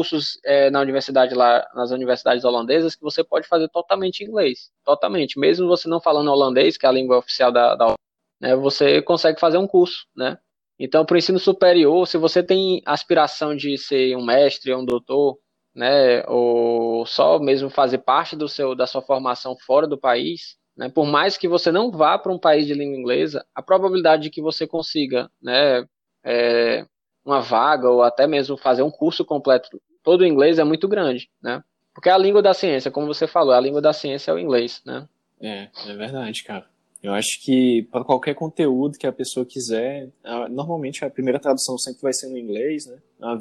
[0.00, 4.70] cursos é, na universidade lá, nas universidades holandesas, que você pode fazer totalmente inglês.
[4.82, 5.38] Totalmente.
[5.38, 7.94] Mesmo você não falando holandês, que é a língua oficial da, da
[8.40, 10.38] né, você consegue fazer um curso, né?
[10.78, 15.38] Então, para o ensino superior, se você tem aspiração de ser um mestre um doutor,
[15.74, 20.88] né, ou só mesmo fazer parte do seu, da sua formação fora do país, né,
[20.88, 24.30] por mais que você não vá para um país de língua inglesa, a probabilidade de
[24.30, 25.84] que você consiga né,
[26.24, 26.86] é,
[27.22, 29.68] uma vaga ou até mesmo fazer um curso completo
[30.02, 31.62] todo em inglês é muito grande, né?
[31.94, 34.38] Porque é a língua da ciência, como você falou, a língua da ciência é o
[34.38, 35.08] inglês, né?
[35.40, 36.66] É, é verdade, cara.
[37.02, 40.10] Eu acho que para qualquer conteúdo que a pessoa quiser,
[40.50, 42.98] normalmente a primeira tradução sempre vai ser no inglês, né?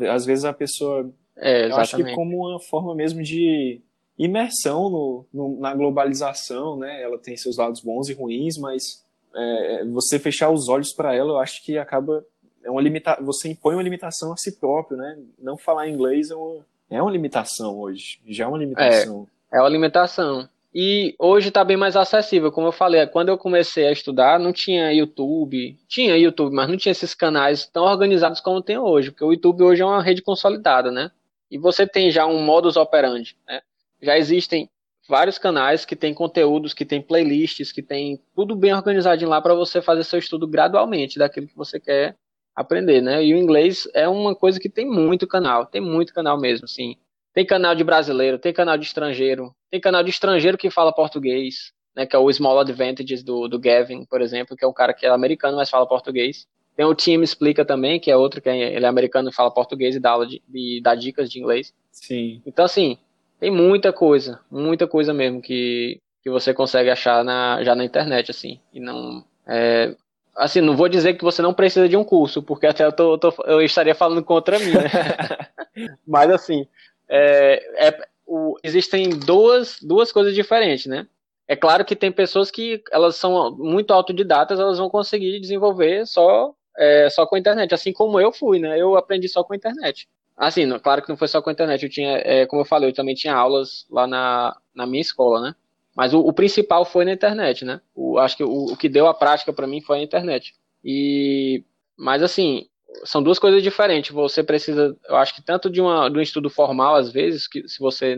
[0.10, 1.12] Às vezes a pessoa.
[1.36, 1.72] É, exatamente.
[1.72, 3.82] Eu acho que como uma forma mesmo de
[4.18, 7.02] imersão no, no, na globalização, né?
[7.02, 9.04] Ela tem seus lados bons e ruins, mas
[9.36, 12.26] é, você fechar os olhos para ela, eu acho que acaba
[12.64, 15.18] é uma limita você impõe uma limitação a si próprio, né?
[15.38, 19.28] Não falar inglês é uma, é uma limitação hoje, já é uma limitação.
[19.52, 20.48] É, é uma limitação.
[20.74, 24.54] E hoje está bem mais acessível, como eu falei, quando eu comecei a estudar, não
[24.54, 29.24] tinha YouTube, tinha YouTube, mas não tinha esses canais tão organizados como tem hoje, porque
[29.24, 31.10] o YouTube hoje é uma rede consolidada, né?
[31.50, 33.62] E você tem já um modus operandi, né?
[34.02, 34.70] já existem
[35.08, 39.56] vários canais que têm conteúdos, que têm playlists, que tem tudo bem organizadinho lá para
[39.56, 42.16] você fazer seu estudo gradualmente daquilo que você quer
[42.60, 43.24] aprender, né?
[43.24, 46.98] E o inglês é uma coisa que tem muito canal, tem muito canal mesmo, sim.
[47.34, 51.72] Tem canal de brasileiro, tem canal de estrangeiro, tem canal de estrangeiro que fala português,
[51.96, 52.06] né?
[52.06, 55.06] Que é o Small Advantages do, do Gavin, por exemplo, que é um cara que
[55.06, 56.46] é americano, mas fala português.
[56.76, 59.50] Tem o Team Explica também, que é outro que é, ele é americano e fala
[59.54, 61.74] português e dá, aula de, de, dá dicas de inglês.
[61.94, 62.42] Sim.
[62.46, 62.98] Então, assim,
[63.40, 68.32] tem muita coisa, muita coisa mesmo que, que você consegue achar na, já na internet,
[68.32, 68.60] assim.
[68.74, 69.24] E não.
[69.48, 69.96] É,
[70.36, 73.18] assim, não vou dizer que você não precisa de um curso, porque até eu, tô,
[73.18, 74.90] tô eu estaria falando contra mim, né?
[76.08, 76.68] Mas assim,
[77.08, 81.08] é, é, o, existem duas, duas coisas diferentes, né?
[81.48, 86.54] É claro que tem pessoas que elas são muito autodidatas, elas vão conseguir desenvolver só,
[86.78, 88.80] é, só com a internet, assim como eu fui, né?
[88.80, 90.08] Eu aprendi só com a internet.
[90.38, 91.84] Assim, claro que não foi só com a internet.
[91.84, 95.42] Eu tinha, é, como eu falei, eu também tinha aulas lá na, na minha escola,
[95.42, 95.56] né?
[95.96, 97.82] Mas o, o principal foi na internet, né?
[97.94, 100.54] O, acho que o, o que deu a prática para mim foi a internet.
[100.84, 101.64] E,
[101.98, 102.68] mas assim,
[103.04, 104.12] são duas coisas diferentes.
[104.12, 107.68] Você precisa, eu acho que tanto de, uma, de um estudo formal, às vezes, que
[107.68, 108.18] se você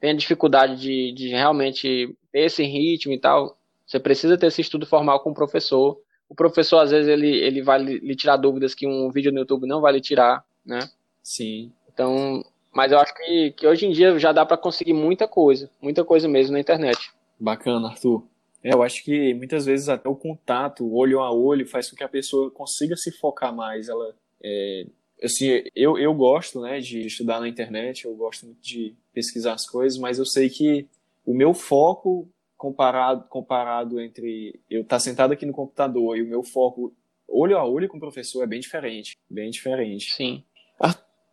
[0.00, 3.56] tem a dificuldade de, de realmente ter esse ritmo e tal,
[3.86, 5.98] você precisa ter esse estudo formal com o professor.
[6.28, 9.66] O professor, às vezes, ele, ele vai lhe tirar dúvidas que um vídeo no YouTube
[9.66, 10.88] não vai lhe tirar, né?
[11.22, 11.72] Sim.
[11.92, 12.42] Então,
[12.72, 16.04] mas eu acho que, que hoje em dia já dá para conseguir muita coisa, muita
[16.04, 17.12] coisa mesmo na internet.
[17.38, 18.24] Bacana, Arthur.
[18.62, 22.04] É, eu acho que muitas vezes até o contato, olho a olho, faz com que
[22.04, 23.88] a pessoa consiga se focar mais.
[23.88, 24.86] Ela, é,
[25.22, 29.66] assim, eu, eu gosto, né, de estudar na internet, eu gosto muito de pesquisar as
[29.66, 30.86] coisas, mas eu sei que
[31.26, 36.28] o meu foco comparado, comparado entre eu estar tá sentado aqui no computador e o
[36.28, 36.94] meu foco
[37.28, 40.12] olho a olho com o professor é bem diferente, bem diferente.
[40.14, 40.44] Sim.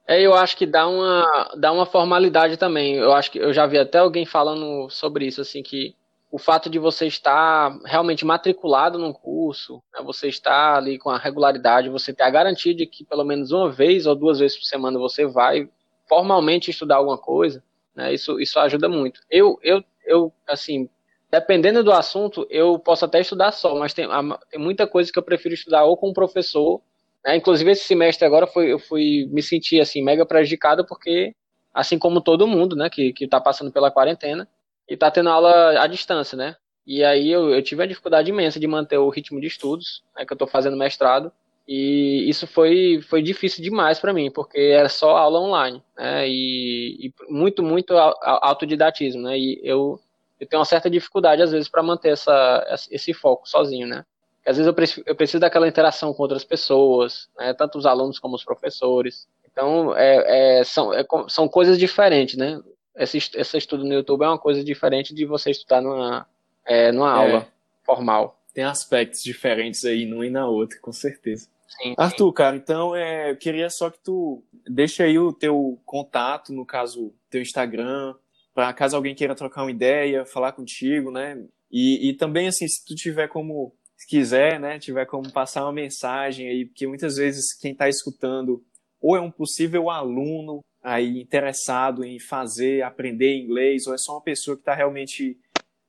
[0.09, 2.95] É, eu acho que dá uma, dá uma formalidade também.
[2.95, 5.95] Eu acho que eu já vi até alguém falando sobre isso, assim, que
[6.31, 11.17] o fato de você estar realmente matriculado num curso, né, você estar ali com a
[11.19, 14.65] regularidade, você ter a garantia de que pelo menos uma vez ou duas vezes por
[14.65, 15.69] semana você vai
[16.07, 17.63] formalmente estudar alguma coisa,
[17.95, 19.21] né, isso, isso ajuda muito.
[19.29, 20.89] Eu, eu, eu, assim,
[21.29, 24.07] dependendo do assunto, eu posso até estudar só, mas tem,
[24.49, 26.81] tem muita coisa que eu prefiro estudar ou com um professor
[27.25, 31.33] é, inclusive, esse semestre agora foi, eu fui me sentir assim, mega prejudicado, porque,
[31.73, 34.47] assim como todo mundo, né, que, que tá passando pela quarentena,
[34.87, 36.55] e tá tendo aula à distância, né?
[36.87, 40.25] E aí eu, eu tive a dificuldade imensa de manter o ritmo de estudos, né,
[40.25, 41.31] que eu tô fazendo mestrado,
[41.67, 46.27] e isso foi, foi difícil demais para mim, porque era só aula online, né?
[46.27, 49.37] E, e muito, muito autodidatismo, né?
[49.37, 49.99] E eu,
[50.39, 54.03] eu tenho uma certa dificuldade, às vezes, para manter essa, esse foco sozinho, né?
[54.49, 58.17] Às vezes eu preciso, eu preciso daquela interação com outras pessoas, né, tanto os alunos
[58.17, 59.27] como os professores.
[59.51, 62.59] Então, é, é, são, é, são coisas diferentes, né?
[62.95, 66.25] Esse, esse estudo no YouTube é uma coisa diferente de você estudar numa,
[66.65, 67.17] é, numa é.
[67.17, 67.47] aula
[67.83, 68.39] formal.
[68.53, 71.47] Tem aspectos diferentes aí, numa e na outra, com certeza.
[71.67, 76.51] Sim, Arthur, cara, então é, eu queria só que tu deixe aí o teu contato,
[76.51, 78.15] no caso, teu Instagram,
[78.53, 81.37] para caso alguém queira trocar uma ideia, falar contigo, né?
[81.71, 83.73] E, e também, assim, se tu tiver como
[84.09, 88.65] quiser, né, tiver como passar uma mensagem aí, porque muitas vezes quem está escutando
[88.99, 94.21] ou é um possível aluno aí interessado em fazer, aprender inglês, ou é só uma
[94.21, 95.37] pessoa que está realmente,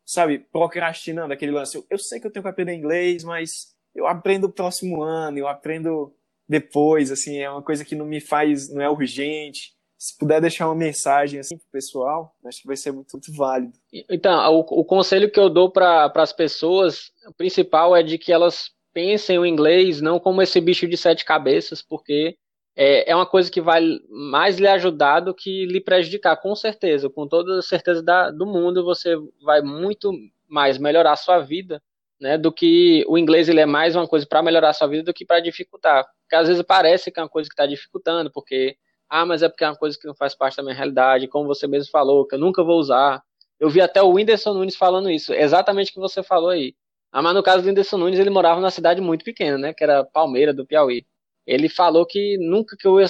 [0.05, 1.77] sabe, procrastinando aquele lance.
[1.77, 5.39] Eu, eu sei que eu tenho que aprender inglês, mas eu aprendo o próximo ano,
[5.39, 6.14] eu aprendo
[6.47, 10.66] depois, assim, é uma coisa que não me faz, não é urgente se puder deixar
[10.66, 13.74] uma mensagem assim pro pessoal, acho que vai ser muito, muito válido.
[14.09, 18.32] Então, o, o conselho que eu dou para as pessoas, o principal é de que
[18.32, 22.34] elas pensem o inglês não como esse bicho de sete cabeças, porque
[22.74, 27.11] é, é uma coisa que vai mais lhe ajudar do que lhe prejudicar, com certeza.
[27.11, 30.14] Com toda a certeza da, do mundo, você vai muito
[30.48, 31.78] mais melhorar a sua vida,
[32.18, 35.03] né, do que o inglês ele é mais uma coisa para melhorar a sua vida
[35.03, 36.07] do que para dificultar.
[36.22, 38.78] Porque às vezes parece que é uma coisa que está dificultando, porque
[39.11, 41.49] Ah, mas é porque é uma coisa que não faz parte da minha realidade, como
[41.49, 43.23] você mesmo falou, que eu nunca vou usar.
[43.59, 46.75] Eu vi até o Whindersson Nunes falando isso, exatamente o que você falou aí.
[47.13, 49.75] Ah, mas no caso do Whindersson Nunes, ele morava numa cidade muito pequena, né?
[49.75, 51.05] Que era Palmeira, do Piauí.
[51.47, 53.07] Ele falou que nunca que eu ia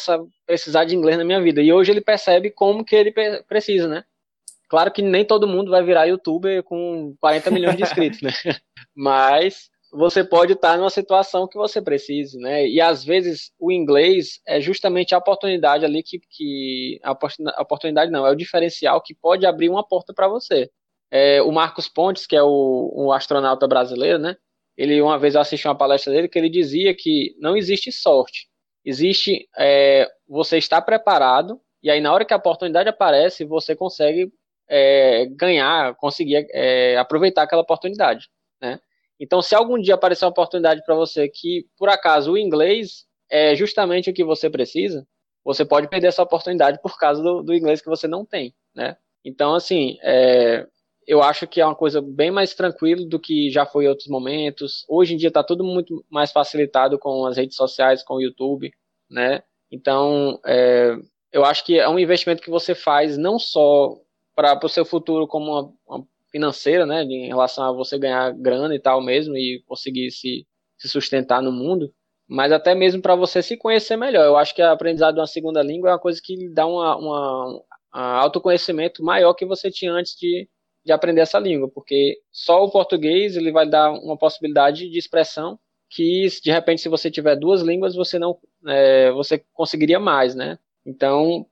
[0.46, 1.60] precisar de inglês na minha vida.
[1.60, 3.12] E hoje ele percebe como que ele
[3.46, 4.04] precisa, né?
[4.68, 8.30] Claro que nem todo mundo vai virar youtuber com 40 milhões de inscritos, né?
[8.96, 12.66] Mas você pode estar numa situação que você precise, né?
[12.66, 17.12] E às vezes o inglês é justamente a oportunidade ali que, que a
[17.62, 20.70] oportunidade não é o diferencial que pode abrir uma porta para você.
[21.10, 24.36] É, o Marcos Pontes, que é o, um astronauta brasileiro, né?
[24.76, 28.48] Ele uma vez eu assisti uma palestra dele que ele dizia que não existe sorte,
[28.84, 34.32] existe é, você estar preparado e aí na hora que a oportunidade aparece você consegue
[34.68, 38.28] é, ganhar, conseguir é, aproveitar aquela oportunidade?
[39.20, 43.54] Então, se algum dia aparecer uma oportunidade para você que, por acaso, o inglês é
[43.54, 45.06] justamente o que você precisa,
[45.44, 48.96] você pode perder essa oportunidade por causa do, do inglês que você não tem, né?
[49.24, 50.66] Então, assim, é,
[51.06, 54.08] eu acho que é uma coisa bem mais tranquila do que já foi em outros
[54.08, 54.84] momentos.
[54.88, 58.72] Hoje em dia está tudo muito mais facilitado com as redes sociais, com o YouTube,
[59.10, 59.42] né?
[59.70, 60.96] Então, é,
[61.32, 63.96] eu acho que é um investimento que você faz não só
[64.34, 68.74] para o seu futuro como uma, uma, financeira, né, em relação a você ganhar grana
[68.74, 70.46] e tal mesmo e conseguir se,
[70.78, 71.92] se sustentar no mundo,
[72.28, 74.24] mas até mesmo para você se conhecer melhor.
[74.24, 76.96] Eu acho que a aprendizado de uma segunda língua é uma coisa que dá uma,
[76.96, 77.62] uma, um
[77.92, 80.48] autoconhecimento maior que você tinha antes de,
[80.84, 85.58] de aprender essa língua, porque só o português ele vai dar uma possibilidade de expressão
[85.90, 90.58] que de repente se você tiver duas línguas você não é, você conseguiria mais, né?
[90.86, 91.44] Então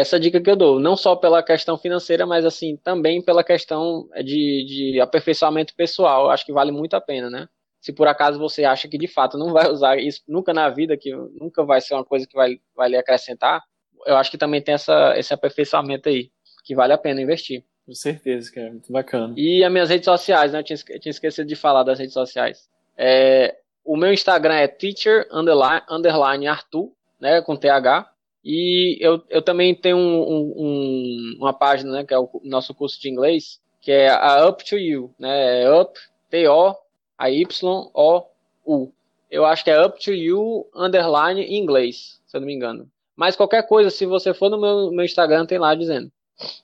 [0.00, 4.08] essa dica que eu dou, não só pela questão financeira, mas assim também pela questão
[4.24, 7.48] de, de aperfeiçoamento pessoal, acho que vale muito a pena, né?
[7.80, 10.96] Se por acaso você acha que de fato não vai usar isso nunca na vida,
[10.96, 13.62] que nunca vai ser uma coisa que vai, vai lhe acrescentar,
[14.04, 16.30] eu acho que também tem essa, esse aperfeiçoamento aí,
[16.64, 17.64] que vale a pena investir.
[17.86, 19.32] Com certeza, cara, muito bacana.
[19.36, 20.58] E as minhas redes sociais, né?
[20.58, 22.68] Eu tinha, eu tinha esquecido de falar das redes sociais.
[22.98, 26.90] É, o meu Instagram é teacher underline, underline Arthur,
[27.20, 27.40] né?
[27.40, 28.10] Com TH.
[28.48, 33.00] E eu, eu também tenho um, um, uma página, né, que é o nosso curso
[33.00, 35.64] de inglês, que é a Up to You, né?
[35.64, 35.98] É up,
[36.30, 36.76] T-O,
[37.18, 38.92] a Y-O-U.
[39.28, 42.88] Eu acho que é Up to You underline inglês, se eu não me engano.
[43.16, 46.12] Mas qualquer coisa, se você for no meu, meu Instagram, tem lá dizendo.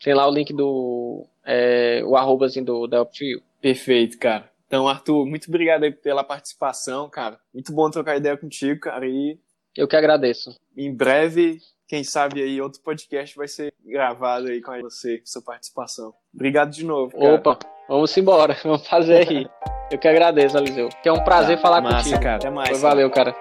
[0.05, 1.27] Tem lá o link do.
[1.45, 3.43] É, o arroba assim, do da Up to You.
[3.61, 4.49] Perfeito, cara.
[4.69, 7.41] Então, Arthur, muito obrigado aí pela participação, cara.
[7.53, 9.05] Muito bom trocar ideia contigo, cara.
[9.05, 9.37] E
[9.77, 10.55] eu que agradeço.
[10.77, 11.59] Em breve,
[11.89, 16.15] quem sabe aí outro podcast vai ser gravado aí com você, com sua participação.
[16.35, 17.19] Obrigado de novo.
[17.19, 17.35] Cara.
[17.35, 17.59] Opa,
[17.89, 19.47] vamos embora, vamos fazer aí.
[19.91, 20.89] Eu que agradeço, Aliseu.
[21.03, 22.23] Que é um prazer tá, falar massa, contigo.
[22.23, 22.37] Cara.
[22.37, 22.71] Até mais.
[22.71, 23.37] Foi, valeu, cara.